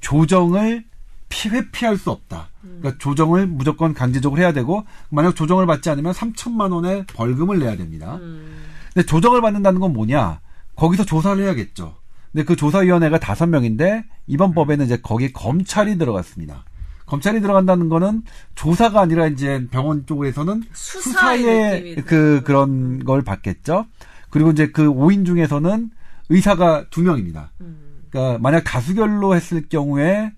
[0.00, 0.84] 조정을
[1.28, 2.50] 피, 회피할 수 없다.
[2.60, 8.16] 그러니까 조정을 무조건 강제적으로 해야 되고 만약 조정을 받지 않으면 3천만 원의 벌금을 내야 됩니다.
[8.20, 8.58] 음.
[8.92, 10.40] 근데 조정을 받는다는 건 뭐냐?
[10.76, 11.96] 거기서 조사를 해야겠죠.
[12.32, 16.64] 근데 그 조사위원회가 다섯 명인데 이번 법에는 이제 거기에 검찰이 들어갔습니다.
[17.06, 18.22] 검찰이 들어간다는 거는
[18.54, 21.02] 조사가 아니라 이제 병원 쪽에서는 수사의
[21.42, 23.86] 수사의 그 그런 걸 받겠죠.
[24.30, 25.90] 그리고 이제 그 5인 중에서는
[26.28, 27.52] 의사가 두 명입니다.
[27.60, 28.02] 음.
[28.10, 30.32] 그러니까 만약 다수결로 했을 경우에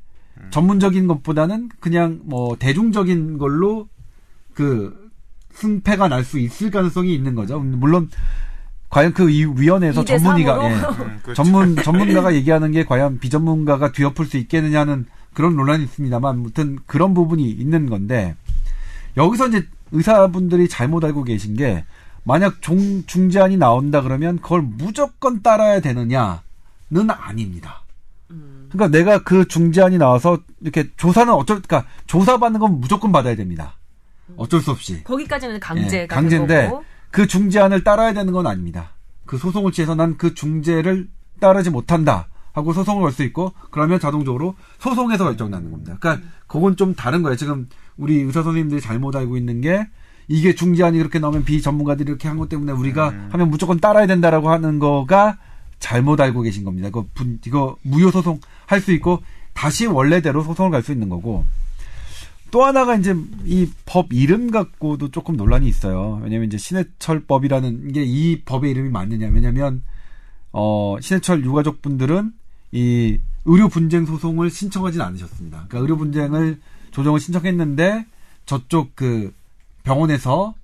[0.51, 3.89] 전문적인 것보다는 그냥 뭐 대중적인 걸로
[4.55, 5.11] 그
[5.53, 7.59] 승패가 날 수 있을 가능성이 있는 거죠.
[7.61, 8.11] 물론
[8.91, 10.71] 과연 그이 위원회에서 전문의가?
[10.71, 11.35] 예, 음, 그렇죠.
[11.43, 17.49] 전문 전문가가 얘기하는 게 과연 비전문가가 뒤엎을 수 있겠느냐는 그런 논란이 있습니다만 아무튼 그런 부분이
[17.51, 18.37] 있는 건데
[19.17, 21.85] 여기서 이제 의사분들이 잘못 알고 계신 게
[22.25, 26.41] 만약 종, 중재안이 나온다 그러면 그걸 무조건 따라야 되느냐는
[27.09, 27.83] 아닙니다.
[28.31, 28.69] 음.
[28.73, 33.77] 그러니까 내가 그 중재안이 나와서 이렇게 조사는 어쩔 그러니까 조사받는 건 무조건 받아야 됩니다.
[34.37, 35.05] 어쩔 수 없이.
[35.05, 36.85] 거기까지는 예, 강제인데 된 거고.
[37.11, 38.91] 그 중재안을 따라야 되는 건 아닙니다.
[39.27, 41.09] 그 소송을 취해서 난 그 중재를
[41.41, 45.97] 따르지 못한다 하고 소송을 걸 수 있고 그러면 자동적으로 소송에서 결정나는 겁니다.
[46.01, 47.37] 그러니까 그건 좀 다른 거예요.
[47.37, 49.87] 지금 우리 의사 선생님들이 잘못 알고 있는 게
[50.29, 54.79] 이게 중재안이 그렇게 나오면 비전문가들이 이렇게 한 것 때문에 우리가 하면 무조건 따라야 된다라고 하는
[54.79, 55.39] 거가
[55.79, 56.89] 잘못 알고 계신 겁니다.
[56.91, 59.23] 그 분, 이거 무효 소송 할 수 있고
[59.53, 61.45] 다시 원래대로 소송을 갈 수 있는 거고
[62.51, 63.15] 또 하나가 이제
[63.45, 66.21] 이 법 이름 갖고도 조금 논란이 있어요.
[66.23, 69.29] 왜냐면 이제 신해철법이라는 게 이 법의 이름이 맞느냐.
[69.29, 69.83] 왜냐면
[70.53, 72.33] 어 신해철 유가족 분들은
[72.73, 75.67] 이 의료 분쟁 소송을 신청하진 않으셨습니다.
[75.69, 76.59] 그러니까 의료 분쟁을
[76.93, 78.07] 조정을 신청했는데
[78.47, 79.33] 저쪽 그
[79.85, 80.55] 병원에서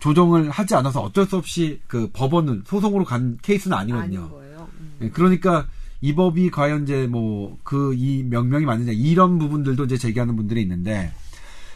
[0.00, 4.30] 조정을 하지 않아서 어쩔 수 없이 그 법원은 소송으로 간 케이스는 아니거든요.
[4.58, 4.96] 음.
[5.02, 5.66] 예, 그러니까
[6.00, 11.12] 이 법이 과연 이제 뭐 그 이 명명이 맞느냐 이런 부분들도 이제 제기하는 분들이 있는데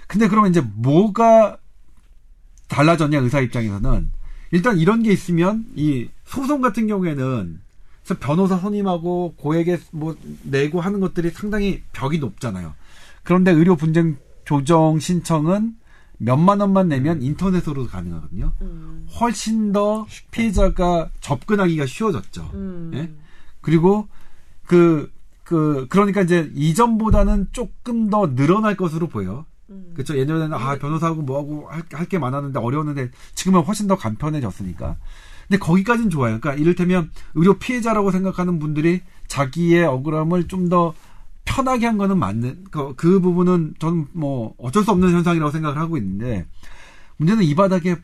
[0.07, 1.57] 근데 그러면 이제 뭐가
[2.69, 4.11] 달라졌냐 의사 입장에서는
[4.51, 7.61] 일단 이런 게 있으면 이 소송 같은 경우에는
[8.05, 12.75] 그래서 변호사 선임하고 고액에 뭐 내고 하는 것들이 상당히 벽이 높잖아요.
[13.23, 14.17] 그런데 의료 분쟁
[14.47, 15.77] 조정 신청은
[16.19, 18.53] 몇만 원만 내면 인터넷으로 가능하거든요.
[18.63, 19.07] 음.
[19.21, 22.51] 훨씬 더 피해자가 접근하기가 쉬워졌죠.
[22.55, 22.91] 음.
[22.95, 23.11] 예?
[23.61, 24.09] 그리고
[24.67, 25.11] 그,
[25.45, 29.47] 그, 그러니까 이제 이전보다는 조금 더 늘어날 것으로 보여.
[29.71, 29.93] 음.
[29.95, 30.17] 그쵸.
[30.17, 34.97] 예전에는, 아, 변호사하고 뭐하고 할, 할게 많았는데 어려웠는데 지금은 훨씬 더 간편해졌으니까.
[35.47, 36.39] 근데 거기까지는 좋아요.
[36.41, 40.95] 그러니까 이를테면 의료 피해자라고 생각하는 분들이 자기의 억울함을 좀더
[41.49, 45.97] 편하게 한 거는 맞는, 그, 그 부분은 저는 뭐 어쩔 수 없는 현상이라고 생각을 하고
[45.97, 46.47] 있는데
[47.17, 47.97] 문제는 이 바닥에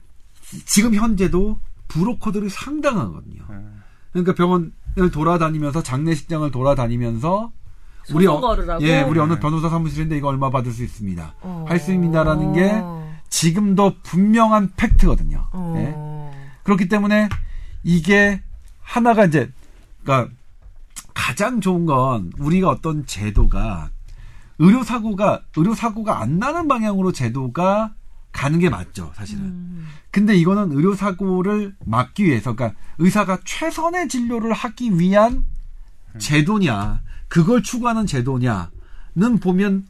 [0.65, 3.43] 지금 현재도 브로커들이 상당하거든요.
[3.51, 3.83] 음.
[4.13, 7.53] 그러니까 병원을 돌아다니면서 장례식장을 돌아다니면서
[8.13, 8.41] 우리 어?
[8.81, 11.35] 예, 우리 어느 변호사 사무실인데 이거 얼마 받을 수 있습니다.
[11.41, 11.65] 어.
[11.69, 12.83] 할수 있습니다라는 게
[13.29, 15.49] 지금도 분명한 팩트거든요.
[15.53, 15.75] 어.
[15.77, 16.55] 예.
[16.63, 17.29] 그렇기 때문에
[17.83, 18.43] 이게
[18.83, 19.51] 하나가 이제
[20.03, 20.35] 그러니까
[21.15, 23.91] 가장 좋은 건 우리가 어떤 제도가
[24.59, 27.95] 의료 사고가 의료 사고가 안 나는 방향으로 제도가
[28.33, 29.87] 가는 게 맞죠, 사실은.
[30.11, 35.45] 근데 이거는 의료 사고를 막기 위해서, 그러니까 의사가 최선의 진료를 하기 위한
[36.19, 39.87] 제도냐, 그걸 추구하는 제도냐는 보면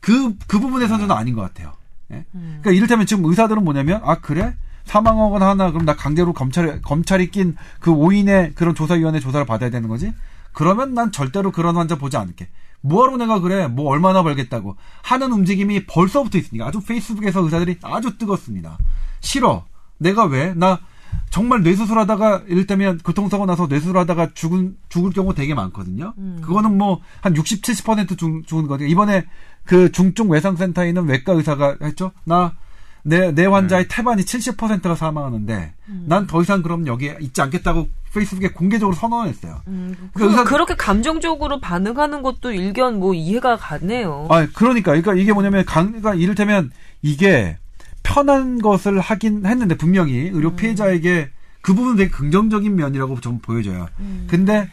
[0.00, 1.74] 그, 그 부분에서는 아닌 것 같아요.
[2.12, 2.24] 예?
[2.32, 4.56] 그러니까 이를테면 지금 의사들은 뭐냐면, 아, 그래?
[4.84, 10.12] 사망하거나 하나, 그럼 나 강제로 검찰에, 검찰이 낀그 5인의 그런 조사위원회 조사를 받아야 되는 거지?
[10.52, 12.48] 그러면 난 절대로 그런 환자 보지 않을게.
[12.82, 13.66] 뭐하러 내가 그래?
[13.66, 14.76] 뭐 얼마나 벌겠다고.
[15.02, 16.66] 하는 움직임이 벌써부터 있으니까.
[16.66, 18.78] 아주 페이스북에서 의사들이 아주 뜨겁습니다.
[19.20, 19.66] 싫어.
[19.98, 20.54] 내가 왜?
[20.54, 20.80] 나
[21.28, 26.14] 정말 뇌수술하다가 이를테면 교통사고 나서 뇌수술하다가 죽은 죽을 경우 되게 많거든요.
[26.40, 28.84] 그거는 뭐 한 60, 70% 죽, 죽은 거죠.
[28.84, 29.26] 이번에
[29.64, 32.12] 그 중증 외상센터에 있는 외과 의사가 했죠.
[32.24, 32.54] 나
[33.02, 35.72] 내 내 환자의 태반이 70%가 사망하는데
[36.06, 39.62] 난더 이상 그럼 여기에 있지 않겠다고 페이스북에 공개적으로 선언했어요.
[39.68, 44.26] 음, 그 의사- 그렇게 감정적으로 반응하는 것도 일견 뭐 이해가 가네요.
[44.30, 46.70] 아, 그러니까, 그러니까 이게 뭐냐면, 강, 그러니까 이를테면
[47.02, 47.56] 이게
[48.02, 51.30] 편한 것을 하긴 했는데 분명히 의료 피해자에게
[51.62, 53.88] 그 부분은 되게 긍정적인 면이라고 좀 보여져요.
[54.26, 54.68] 근데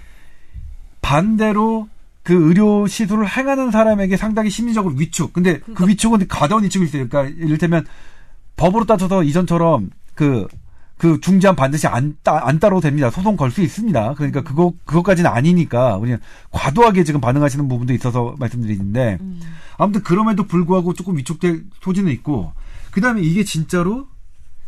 [1.02, 1.88] 반대로
[2.24, 5.32] 그 의료 시술을 행하는 사람에게 상당히 심리적으로 위축.
[5.34, 7.08] 근데 그 위축은 가다운 위축이 있어요.
[7.08, 7.86] 그러니까 이를테면
[8.58, 10.48] 법으로 따져서 이전처럼 그,
[10.98, 13.10] 그 중지한 반드시 안, 따, 안 따로 됩니다.
[13.10, 14.16] 소송 걸 수 있습니다.
[14.16, 16.20] 그러니까 그거, 그것까지는 아니니까 그냥
[16.52, 19.20] 과도하게 지금 반응하시는 부분도 있어서 말씀드리는데
[19.78, 22.52] 아무튼 그럼에도 불구하고 조금 위축될 소지는 있고
[22.92, 24.08] 그 다음에 이게 진짜로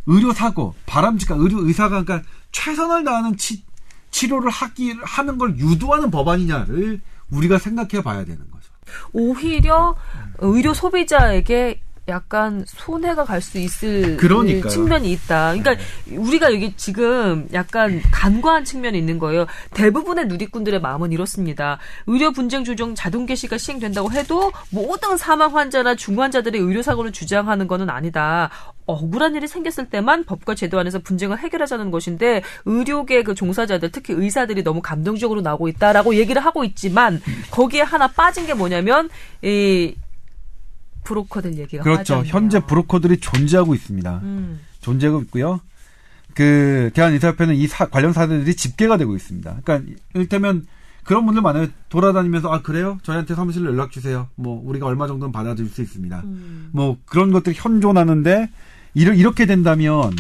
[0.06, 3.64] 의료 사고, 바람직한 의료 의사가 그러니까 최선을 다하는 치,
[4.12, 8.70] 치료를 하기 하는 걸 유도하는 법안이냐를 우리가 생각해 봐야 되는 거죠.
[9.14, 9.96] 오히려
[10.40, 11.80] 의료 소비자에게
[12.10, 14.70] 약간 손해가 갈 수 있을 그러니까요.
[14.70, 15.54] 측면이 있다.
[15.54, 19.46] 그러니까 우리가 여기 지금 약간 간과한 측면이 있는 거예요.
[19.74, 21.80] 대부분의 누리꾼들의 마음은 이렇습니다.
[22.06, 27.90] 의료 분쟁 조정 자동 개시가 시행된다고 해도 모든 사망 환자나 중환자들의 의료 사고를 주장하는 것은
[27.90, 28.50] 아니다.
[28.86, 34.64] 억울한 일이 생겼을 때만 법과 제도 안에서 분쟁을 해결하자는 것인데 의료계 그 종사자들 특히 의사들이
[34.64, 39.10] 너무 감정적으로 나오고 있다라고 얘기를 하고 있지만 거기에 하나 빠진 게 뭐냐면
[39.44, 39.96] 이
[41.10, 42.16] 브로커들 얘기가 그렇죠.
[42.16, 42.32] 빠졌네요.
[42.34, 44.20] 현재 브로커들이 존재하고 있습니다.
[44.24, 44.60] 음.
[44.82, 45.60] 존재하고 있고요.
[46.36, 49.58] 그 대한의사협회는 이 사- 관련 사례들이 집계가 되고 있습니다.
[49.64, 50.66] 그러니까 이를테면
[51.04, 51.68] 그런 분들 많아요.
[51.90, 53.00] 돌아다니면서 아 그래요?
[53.04, 54.28] 저희한테 사무실로 연락 주세요.
[54.36, 56.22] 뭐 우리가 얼마 정도는 받아줄 수 있습니다.
[56.24, 56.70] 음.
[56.72, 58.50] 뭐 그런 것들이 현존하는데
[58.94, 60.12] 이르- 이렇게 된다면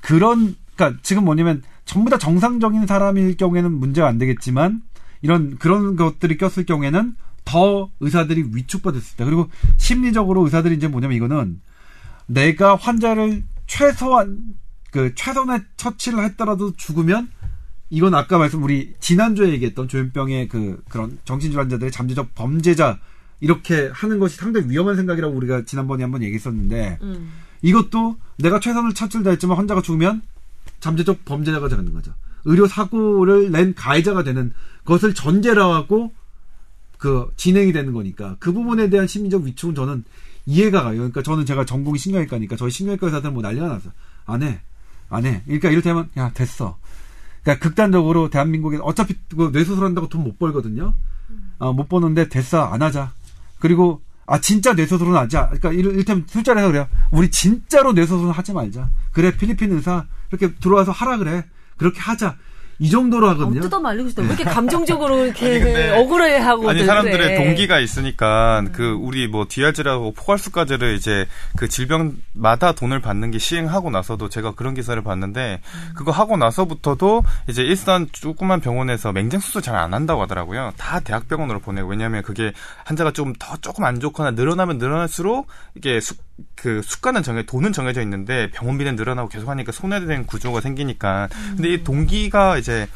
[0.00, 4.82] 그런 그러니까 지금 뭐냐면 전부 다 정상적인 사람일 경우에는 문제가 안 되겠지만
[5.22, 9.24] 이런 그런 것들이 꼈을 경우에는 더 의사들이 위축받을 수 있다.
[9.24, 11.60] 그리고 심리적으로 의사들이 이제 뭐냐면 이거는
[12.26, 14.54] 내가 환자를 최소한
[14.90, 17.28] 그 최선의 처치를 했더라도 죽으면
[17.90, 22.98] 이건 아까 말씀 우리 지난주에 얘기했던 조현병의 그 그런 정신질환자들의 잠재적 범죄자
[23.40, 27.32] 이렇게 하는 것이 상당히 위험한 생각이라고 우리가 지난번에 한번 얘기했었는데 음.
[27.62, 30.22] 이것도 내가 최선을 처치를 다했지만 환자가 죽으면
[30.80, 32.12] 잠재적 범죄자가 되는 거죠.
[32.44, 34.52] 의료 사고를 낸 가해자가 되는
[34.84, 36.12] 것을 전제로 하고
[36.98, 40.04] 그 진행이 되는 거니까 그 부분에 대한 심리적 위축은 저는
[40.46, 40.96] 이해가 가요.
[40.98, 43.90] 그러니까 저는 제가 전공이 심장외과니까 저희 심장외과 의사들은 뭐 난리가 났어.
[44.26, 44.60] 안 해.
[45.08, 45.42] 안 해.
[45.44, 46.76] 그러니까 이를테면 야 됐어.
[47.42, 50.94] 그러니까 극단적으로 대한민국에 어차피 그 뇌수술 한다고 돈 못 벌거든요.
[51.58, 53.12] 아, 못 버는데 됐어 안 하자.
[53.58, 55.46] 그리고 아 진짜 뇌수술은 하자.
[55.50, 56.88] 그러니까 이를- 이를테면 술자리에서 그래요.
[57.10, 58.88] 우리 진짜로 뇌수술은 하지 말자.
[59.12, 61.44] 그래 필리핀 의사 이렇게 들어와서 하라 그래.
[61.76, 62.36] 그렇게 하자.
[62.78, 63.60] 이 정도로 어, 하거든요.
[63.60, 64.22] 뜯어 말리고 싶다.
[64.22, 66.84] 왜 이렇게 감정적으로 이렇게 아니, 근데- 억울해하고 아니.
[66.84, 73.90] 사람들의 동기가 있으니까 그 우리 뭐 디알즈라고 포괄수까지를 이제 그 질병마다 돈을 받는 게 시행하고
[73.90, 75.60] 나서도 제가 그런 기사를 봤는데
[75.94, 80.72] 그거 하고 나서부터도 이제 일산 조그만 병원에서 맹장 수술 잘 안 한다고 하더라고요.
[80.76, 82.52] 다 대학병원으로 보내고 왜냐하면 그게
[82.84, 86.14] 환자가 좀 더 조금 안 좋거나 늘어나면 늘어날수록 이게 수,
[86.54, 91.84] 그 수가는 정해 돈은 정해져 있는데 병원비는 늘어나고 계속 하니까 손해되는 구조가 생기니까 근데 이
[91.84, 92.88] 동기가 이제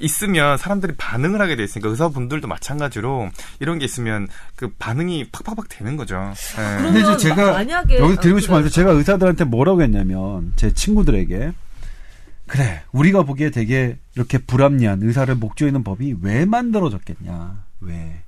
[0.00, 3.28] 있으면 사람들이 반응을 하게 돼 있으니까 의사분들도 마찬가지로
[3.60, 6.32] 이런 게 있으면 그 반응이 팍팍팍 되는 거죠.
[6.58, 6.82] 예.
[6.82, 11.52] 근데 이제 제가 만약에- 여기서 드리고 어, 싶은 말씀 제가 의사들한테 뭐라고 했냐면 제 친구들에게
[12.46, 18.22] 그래 우리가 보기에 되게 이렇게 불합리한 의사를 목조이는 법이 왜 만들어졌겠냐 왜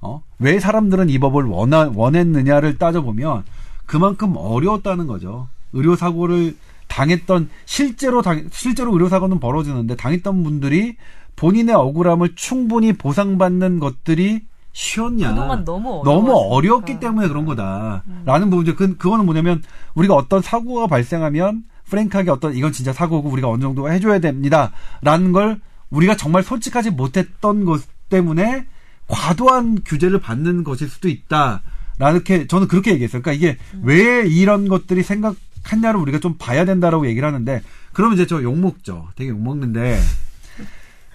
[0.00, 0.22] 어?
[0.40, 3.44] 왜 사람들은 이 법을 원하, 원했느냐를 따져보면
[3.86, 5.48] 그만큼 어려웠다는 거죠.
[5.72, 6.56] 의료 사고를
[6.88, 10.96] 당했던, 실제로 당, 실제로 의료 사고는 벌어지는데 당했던 분들이
[11.36, 15.30] 본인의 억울함을 충분히 보상받는 것들이 쉬웠냐.
[15.30, 16.32] 그동안 너무 너무.
[16.32, 18.04] 어려웠기 때문에 그런 거다.
[18.24, 18.76] 라는 부분이죠.
[18.76, 19.62] 그, 그거는 뭐냐면
[19.94, 24.72] 우리가 어떤 사고가 발생하면 프랭크하게 어떤 이건 진짜 사고고 우리가 어느 정도 해줘야 됩니다.
[25.02, 25.60] 라는 걸
[25.90, 28.66] 우리가 정말 솔직하지 못했던 것 때문에
[29.08, 31.62] 과도한 규제를 받는 것일 수도 있다.
[31.98, 33.22] 이렇게 저는 그렇게 얘기했어요.
[33.22, 33.82] 그러니까 이게 음.
[33.84, 37.62] 왜 이런 것들이 생각했냐를 우리가 좀 봐야 된다라고 얘기를 하는데
[37.92, 39.08] 그러면 이제 저 욕 먹죠.
[39.16, 40.00] 되게 욕 먹는데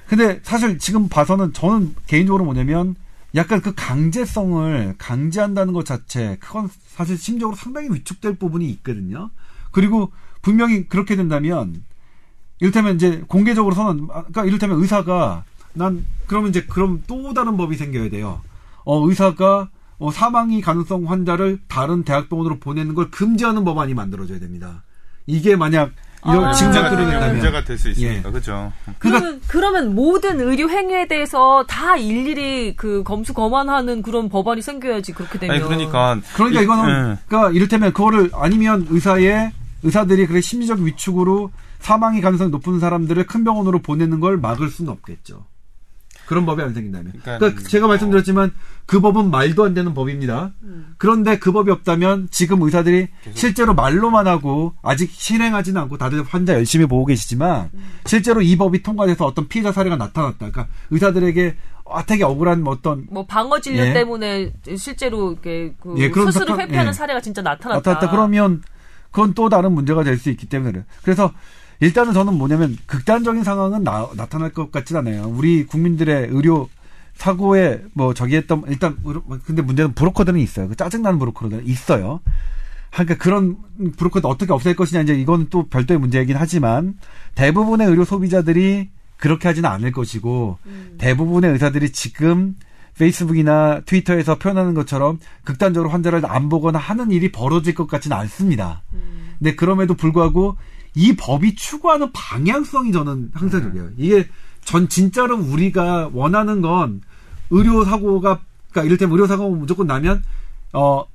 [0.08, 2.96] 근데 사실 지금 봐서는 저는 개인적으로 뭐냐면
[3.36, 9.30] 약간 그 강제성을 강제한다는 것 자체 그건 사실 심적으로 상당히 위축될 부분이 있거든요.
[9.72, 10.12] 그리고
[10.42, 11.84] 분명히 그렇게 된다면
[12.60, 18.10] 이를테면 이제 공개적으로 선언 그러니까 이를테면 의사가 난 그러면 이제 그럼 또 다른 법이 생겨야
[18.10, 18.42] 돼요.
[18.86, 19.70] 어 의사가
[20.00, 24.84] 어, 사망이 가능성 환자를 다른 대학병원으로 보내는 걸 금지하는 법안이 만들어져야 됩니다.
[25.26, 25.92] 이게 만약
[26.26, 26.54] 이런 아.
[26.54, 28.32] 증상들이 되면 된다면 문제가 될 수 있으니까 예.
[28.32, 28.72] 그죠.
[29.00, 35.38] 그러면 그러면 모든 의료 행위에 대해서 다 일일이 그 검수 검안하는 그런 법안이 생겨야지 그렇게
[35.40, 35.56] 되면.
[35.56, 37.18] 아니 그러니까 그러니까 이- 이거는 예.
[37.28, 39.52] 그러니까 이를테면 그거를 아니면 의사의
[39.84, 45.46] 의사들이 그래 심리적 위축으로 사망의 가능성이 높은 사람들을 큰 병원으로 보내는 걸 막을 수는 없겠죠.
[46.28, 47.14] 그런 법이 안 생긴다면.
[47.22, 48.52] 그러니까 그러니까 제가 말씀드렸지만
[48.86, 50.52] 그 법은 말도 안 되는 법입니다.
[50.98, 56.86] 그런데 그 법이 없다면 지금 의사들이 실제로 말로만 하고 아직 실행하지는 않고 다들 환자 열심히
[56.86, 57.70] 보고 계시지만
[58.06, 60.36] 실제로 이 법이 통과돼서 어떤 피해자 사례가 나타났다.
[60.38, 61.56] 그러니까 의사들에게
[61.90, 63.94] 아, 되게 억울한 뭐 어떤 뭐 방어 진료 예.
[63.94, 66.94] 때문에 실제로 이렇게 그 예, 사건- 회피하는 예.
[66.94, 67.78] 사례가 진짜 나타났다.
[67.92, 68.62] 나타났다 그러면
[69.12, 70.84] 그건 또 다른 문제가 될 수 있기 때문에 그래요.
[71.04, 71.32] 그래서
[71.80, 75.28] 일단은 저는 뭐냐면 극단적인 상황은 나, 나타날 것 같진 않아요.
[75.28, 76.70] 우리 국민들의 의료
[77.16, 78.98] 사고에 뭐 저기 했던 일단
[79.46, 80.68] 근데 문제는 브로커들은 있어요.
[80.68, 82.20] 그 짜증나는 브로커들은 있어요.
[82.92, 83.58] 그러니까 그런
[83.98, 86.96] 브로커들 어떻게 없앨 것이냐 이제 이건 또 별도의 문제이긴 하지만
[87.36, 90.58] 대부분의 의료 소비자들이 그렇게 하지는 않을 것이고
[90.98, 92.56] 대부분의 의사들이 지금
[92.98, 98.82] 페이스북이나 트위터에서 표현하는 것처럼 극단적으로 환자를 안 보거나 하는 일이 벌어질 것 같지는 않습니다.
[99.38, 100.58] 근데 그럼에도 불구하고
[100.96, 103.90] 이 법이 추구하는 방향성이 저는 항상 저게요.
[103.98, 104.28] 이게
[104.64, 107.02] 전 진짜로 우리가 원하는 건
[107.50, 110.24] 의료 사고가 그러니까 이를테면 의료 사고가 무조건 나면
[110.74, 111.06] 어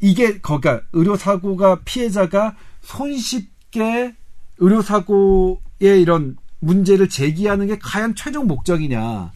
[0.00, 4.14] 이게 그러니까 의료 사고가 피해자가 손쉽게
[4.58, 9.30] 의료 사고의 이런 문제를 제기하는 게 과연 최종 목적이냐는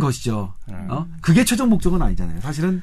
[0.00, 0.54] 것이죠.
[0.68, 1.06] 어?
[1.20, 2.40] 그게 최종 목적은 아니잖아요.
[2.40, 2.82] 사실은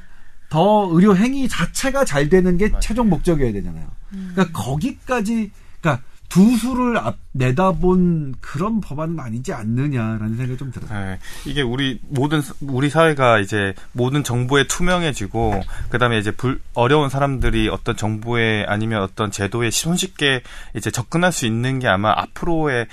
[0.49, 3.87] 더 의료 행위 자체가 잘 되는 게 최종 목적이어야 되잖아요.
[4.09, 5.51] 그러니까 거기까지
[5.81, 10.89] 그러니까 두 수를 앞 내다본 그런 법안은 아니지 않느냐라는 생각이 좀 들어요.
[10.89, 17.67] 네, 이게 우리 모든 우리 사회가 이제 모든 정보에 투명해지고 그다음에 이제 불, 어려운 사람들이
[17.67, 20.41] 어떤 정보에 아니면 어떤 제도에 손쉽게
[20.73, 22.87] 이제 접근할 수 있는 게 아마 앞으로의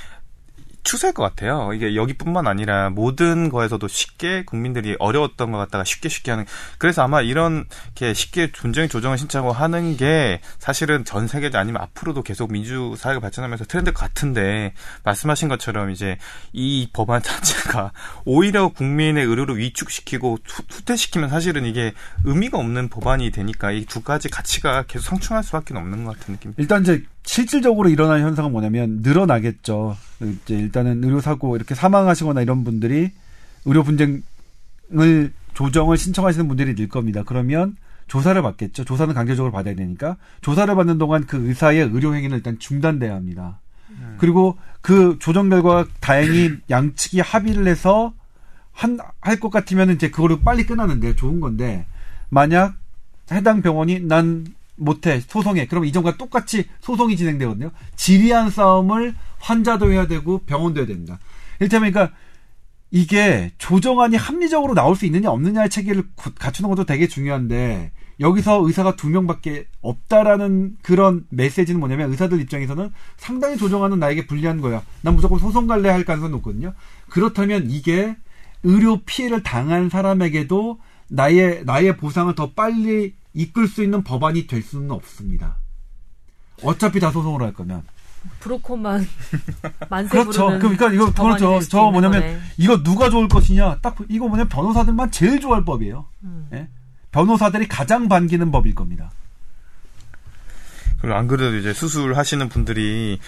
[0.88, 1.70] 추세일 것 같아요.
[1.74, 6.46] 이게 여기뿐만 아니라 모든 거에서도 쉽게 국민들이 어려웠던 것 같다가 쉽게 쉽게 하는.
[6.78, 12.22] 그래서 아마 이런 게 쉽게 존중의 조정을 신청하고 하는 게 사실은 전 세계 아니면 앞으로도
[12.22, 14.72] 계속 민주 사회가 발전하면서 트렌드 같은데
[15.04, 16.16] 말씀하신 것처럼 이제
[16.54, 17.92] 이 법안 자체가
[18.24, 21.92] 오히려 국민의 의료를 위축시키고 후- 후퇴시키면 사실은 이게
[22.24, 26.54] 의미가 없는 법안이 되니까 이 두 가지 가치가 계속 상충할 수밖에 없는 것 같은 느낌.
[26.56, 29.96] 일단 이제 실질적으로 일어나는 현상은 뭐냐면 늘어나겠죠.
[30.22, 33.10] 이제 일단은 의료 사고 이렇게 사망하시거나 이런 분들이
[33.66, 34.22] 의료 분쟁을
[35.52, 37.22] 조정을 신청하시는 분들이 늘 겁니다.
[37.26, 37.76] 그러면
[38.06, 38.84] 조사를 받겠죠.
[38.84, 43.60] 조사는 강제적으로 받아야 되니까 조사를 받는 동안 그 의사의 의료 행위는 일단 중단돼야 합니다.
[44.16, 48.14] 그리고 그 조정 결과 다행히 양측이 합의를 해서
[48.72, 51.84] 한 할 것 같으면 이제 그거를 빨리 끝나는데 좋은 건데
[52.30, 52.74] 만약
[53.30, 54.46] 해당 병원이 난
[54.78, 61.18] 못해 소송해 그럼 이전과 똑같이 소송이 진행되거든요 지리한 싸움을 환자도 해야 되고 병원도 해야 됩니다
[61.60, 62.16] 일테면 그러니까
[62.90, 68.96] 이게 조정안이 합리적으로 나올 수 있느냐 없느냐의 체계를 구- 갖추는 것도 되게 중요한데 여기서 의사가
[68.96, 74.82] 두 명밖에 없다라는 그런 메시지는 뭐냐면 의사들 입장에서는 상당히 조정안은 나에게 불리한 거야.
[75.02, 76.72] 난 무조건 소송 갈래 할 가능성이 높거든요.
[77.08, 78.16] 그렇다면 이게
[78.64, 84.90] 의료 피해를 당한 사람에게도 나의 나의 보상을 더 빨리 이끌 수 있는 법안이 될 수는
[84.90, 85.56] 없습니다.
[86.64, 87.84] 어차피 다 소송으로 할 거면.
[88.40, 89.06] 브로커만
[89.88, 90.46] 만세 그렇죠.
[90.58, 91.60] 그러니까 이거 그렇죠.
[91.60, 92.40] 저 뭐냐면 거네.
[92.56, 93.78] 이거 누가 좋을 것이냐?
[93.80, 96.04] 딱 이거 뭐냐면 변호사들만 제일 좋아할 법이에요.
[96.24, 96.48] 음.
[96.52, 96.68] 예?
[97.12, 99.12] 변호사들이 가장 반기는 법일 겁니다.
[101.00, 103.20] 그리고 안 그래도 이제 수술하시는 분들이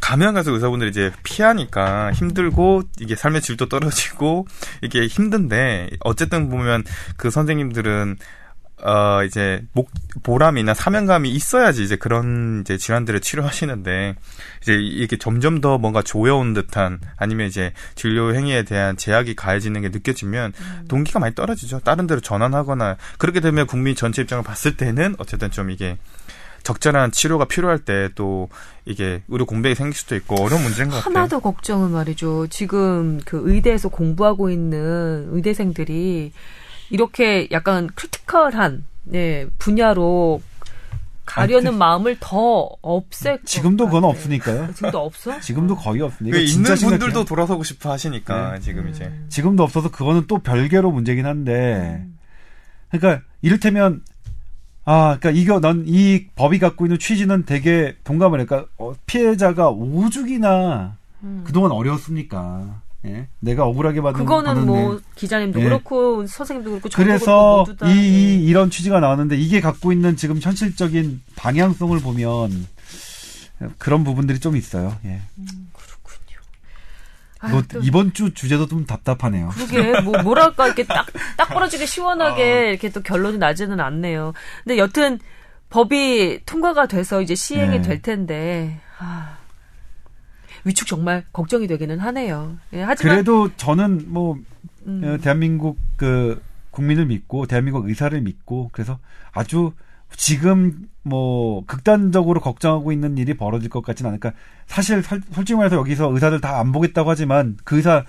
[0.00, 4.46] 가면 가서 의사분들이 이제 피하니까 힘들고 이게 삶의 질도 떨어지고
[4.80, 6.84] 이게 힘든데 어쨌든 보면
[7.16, 8.16] 그 선생님들은
[8.82, 9.90] 어 이제 목
[10.22, 14.14] 보람이나 사명감이 있어야지 이제 그런 이제 질환들을 치료하시는데
[14.62, 19.88] 이제 이게 점점 더 뭔가 조여온 듯한 아니면 이제 진료 행위에 대한 제약이 가해지는 게
[19.88, 20.52] 느껴지면
[20.88, 21.80] 동기가 많이 떨어지죠.
[21.80, 25.96] 다른 데로 전환하거나 그렇게 되면 국민 전체 입장을 봤을 때는 어쨌든 좀 이게
[26.62, 28.48] 적절한 치료가 필요할 때 또
[28.84, 31.14] 이게 의료 공백이 생길 수도 있고 어려운 문제인 것 같아요.
[31.14, 32.48] 하나 더 걱정은 말이죠.
[32.48, 36.32] 지금 그 의대에서 공부하고 있는 의대생들이
[36.90, 40.42] 이렇게 약간 크리티컬한 네, 분야로
[41.24, 44.10] 가려는 마음을 더 없앨 지금도 것 그건 같아요.
[44.18, 44.72] 없으니까.
[44.72, 45.38] 지금도 없어?
[45.40, 46.36] 지금도 거의 없으니까.
[46.36, 47.24] 그 있는 진짜 분들도.
[47.24, 49.26] 돌아서고 싶어 하시니까 지금 이제 음.
[49.28, 52.04] 지금도 없어서 그거는 또 별개로 문제긴 한데.
[52.90, 54.02] 그러니까 이를테면
[54.84, 58.44] 아, 그러니까 이거 난 이 법이 갖고 있는 취지는 되게 동감을 해.
[58.44, 60.96] 그러니까 어, 피해자가 오죽이나
[61.44, 62.80] 그동안 어려웠습니까?
[63.06, 63.28] 예.
[63.38, 65.00] 내가 억울하게 받은 그거는 뭐 일.
[65.14, 65.64] 기자님도 예.
[65.64, 68.02] 그렇고 선생님도 그렇고 그래서 그렇고 다 이, 예.
[68.02, 72.66] 이 이런 취지가 나왔는데 이게 갖고 있는 지금 현실적인 방향성을 보면
[73.78, 74.96] 그런 부분들이 좀 있어요.
[75.04, 75.22] 예.
[77.42, 79.50] 아유, 뭐또 이번 주 주제도 좀 답답하네요.
[79.54, 81.86] 그러게 뭐 뭐랄까 이렇게 딱딱 벌어지게 아.
[81.86, 84.34] 시원하게 이렇게 또 결론이 나지는 않네요.
[84.62, 85.18] 근데 여튼
[85.70, 87.82] 법이 통과가 돼서 이제 시행이 네.
[87.82, 89.38] 될 텐데 아,
[90.64, 92.56] 위축 정말 걱정이 되기는 하네요.
[92.72, 94.36] 예, 하지만 그래도 저는 뭐
[94.86, 95.02] 음.
[95.04, 96.40] 어, 대한민국 그
[96.70, 98.98] 국민을 믿고 대한민국 의사를 믿고 그래서
[99.32, 99.72] 아주
[100.16, 104.32] 지금 뭐 극단적으로 걱정하고 있는 일이 벌어질 것 같지는 않으니까
[104.66, 108.04] 사실 살- 솔직히 말해서 여기서 의사들 다 안 보겠다고 하지만 그 의사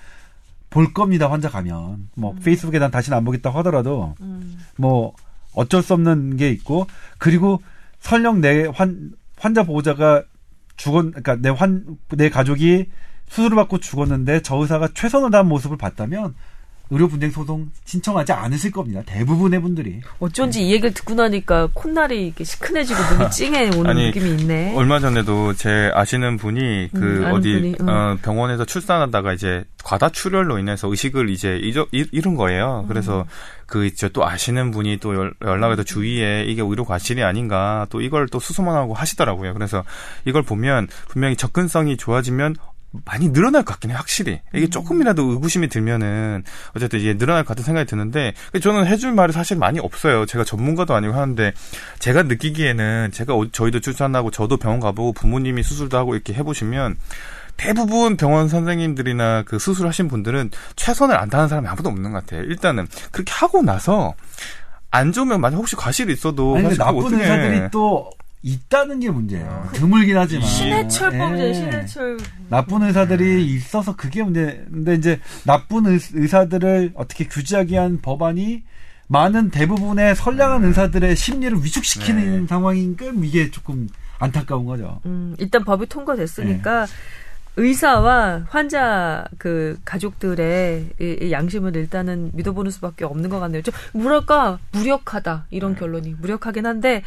[0.69, 4.57] 볼 겁니다 환자 가면 뭐 페이스북에 난 다시는 안 보겠다고 하더라도 음.
[4.77, 5.13] 뭐
[5.53, 6.87] 어쩔 수 없는 게 있고
[7.17, 7.61] 그리고
[7.99, 10.23] 설령 내 환 환자 보호자가
[10.77, 12.89] 죽었 그러니까 내 환 내 가족이
[13.27, 16.35] 수술을 받고 죽었는데 저 의사가 최선을 다한 모습을 봤다면
[16.91, 19.01] 의료 분쟁 소송 신청하지 않으실 겁니다.
[19.05, 20.01] 대부분의 분들이.
[20.19, 24.75] 어쩐지 이 얘기를 듣고 나니까 콧날이 이렇게 시큰해지고 눈이 찡해 오는 아니, 느낌이 있네.
[24.75, 27.87] 얼마 전에도 제 아시는 분이 그 음, 어디 분이, 음.
[27.89, 32.85] 어, 병원에서 출산하다가 이제 과다 출혈로 인해서 의식을 이제 잊어, 잃- 잃은 거예요.
[32.89, 33.25] 그래서
[33.65, 38.27] 그 이제 또 아시는 분이 또 연- 연락해서 주위에 이게 의료 과실이 아닌가 또 이걸
[38.27, 39.53] 또 수소문하고 하시더라고요.
[39.53, 39.83] 그래서
[40.25, 42.57] 이걸 보면 분명히 접근성이 좋아지면
[43.05, 44.41] 많이 늘어날 것 같긴 해요, 확실히.
[44.53, 46.43] 이게 조금이라도 의구심이 들면은,
[46.75, 50.25] 어쨌든 이게 늘어날 것 같은 생각이 드는데, 저는 해줄 말이 사실 많이 없어요.
[50.25, 51.53] 제가 전문가도 아니고 하는데,
[51.99, 56.97] 제가 느끼기에는, 제가 어- 저희도 출산하고, 저도 병원 가보고, 부모님이 수술도 하고 이렇게 해보시면,
[57.55, 62.41] 대부분 병원 선생님들이나 그 수술하신 분들은 최선을 안 다하는 사람이 아무도 없는 것 같아요.
[62.43, 64.15] 일단은, 그렇게 하고 나서,
[64.89, 67.19] 안 좋으면 만약 혹시 과실이 있어도, 아니 근데 사실 나쁜.
[67.21, 68.09] 의사들이 또
[68.43, 69.69] 있다는 게 문제예요.
[69.73, 70.47] 드물긴 하지만.
[70.47, 71.17] 신해철 예.
[71.17, 72.17] 범죄 신해철.
[72.49, 78.63] 나쁜 의사들이 있어서 그게 문제인데 이제 나쁜 의, 의사들을 어떻게 규제하기 위한 법안이
[79.07, 82.47] 많은 대부분의 선량한 의사들의 심리를 위축시키는 네.
[82.47, 83.87] 상황이니까 이게 조금
[84.19, 85.01] 안타까운 거죠.
[85.05, 86.87] 음, 일단 법이 통과됐으니까
[87.57, 93.61] 의사와 환자 그 가족들의 이, 이 양심을 일단은 믿어보는 수밖에 없는 것 같네요.
[93.61, 97.03] 좀 뭐랄까 무력하다 이런 결론이 무력하긴 한데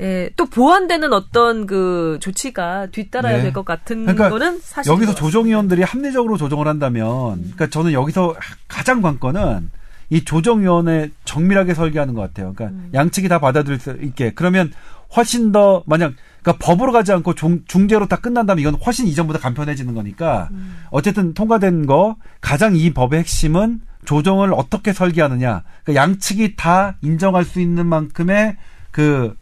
[0.00, 3.42] 예, 또 보완되는 어떤 그 조치가 뒤따라야 네.
[3.44, 8.34] 될것 같은 그러니까 거는 사실 여기서 조정위원들이 합리적으로 조정을 한다면, 그러니까 저는 여기서
[8.66, 9.70] 가장 관건은
[10.10, 12.52] 이 조정위원회 정밀하게 설계하는 것 같아요.
[12.54, 14.32] 그러니까 양측이 다 받아들일 수 있게.
[14.34, 14.72] 그러면
[15.16, 19.94] 훨씬 더 만약 그러니까 법으로 가지 않고 중, 중재로 다 끝난다면 이건 훨씬 이전보다 간편해지는
[19.94, 20.50] 거니까
[20.90, 25.62] 어쨌든 통과된 거 가장 이 법의 핵심은 조정을 어떻게 설계하느냐.
[25.84, 28.56] 그러니까 양측이 다 인정할 수 있는 만큼의
[28.90, 29.34] 그,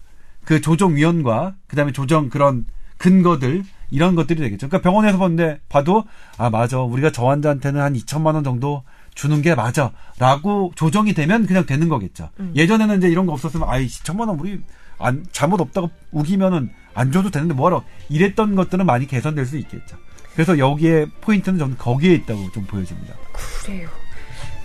[0.45, 2.67] 그 조정위원과 그다음에 조정 그런
[2.99, 4.69] 근거들 이런 것들이 되겠죠.
[4.69, 6.05] 그러니까 병원에서 봤는데 봐도
[6.39, 8.83] 아 맞아 우리가 저 환자한테는 한 2천만 원 정도
[9.15, 12.31] 주는 게 맞아라고 조정이 되면 그냥 되는 거겠죠.
[12.55, 14.61] 예전에는 이제 이런 거 없었으면 아이 2천만 원 우리
[14.99, 19.97] 안 잘못 없다고 우기면은 안 줘도 되는데 뭐하러 이랬던 것들은 많이 개선될 수 있겠죠.
[20.35, 23.15] 그래서 여기에 포인트는 저는 거기에 있다고 좀 보여집니다.
[23.65, 23.89] 그래요.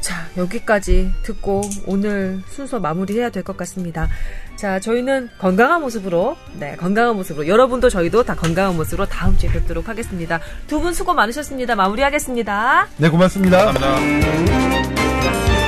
[0.02, 4.08] 자, 여기까지 듣고 오늘 순서 마무리해야 될 것 같습니다.
[4.56, 9.88] 자, 저희는 건강한 모습으로, 네, 건강한 모습으로, 여러분도 저희도 다 건강한 모습으로 다음 주에 뵙도록
[9.90, 10.40] 하겠습니다.
[10.68, 11.76] 두 분 수고 많으셨습니다.
[11.76, 12.88] 마무리하겠습니다.
[12.98, 13.66] 네 고맙습니다.
[13.66, 15.67] 감사합니다.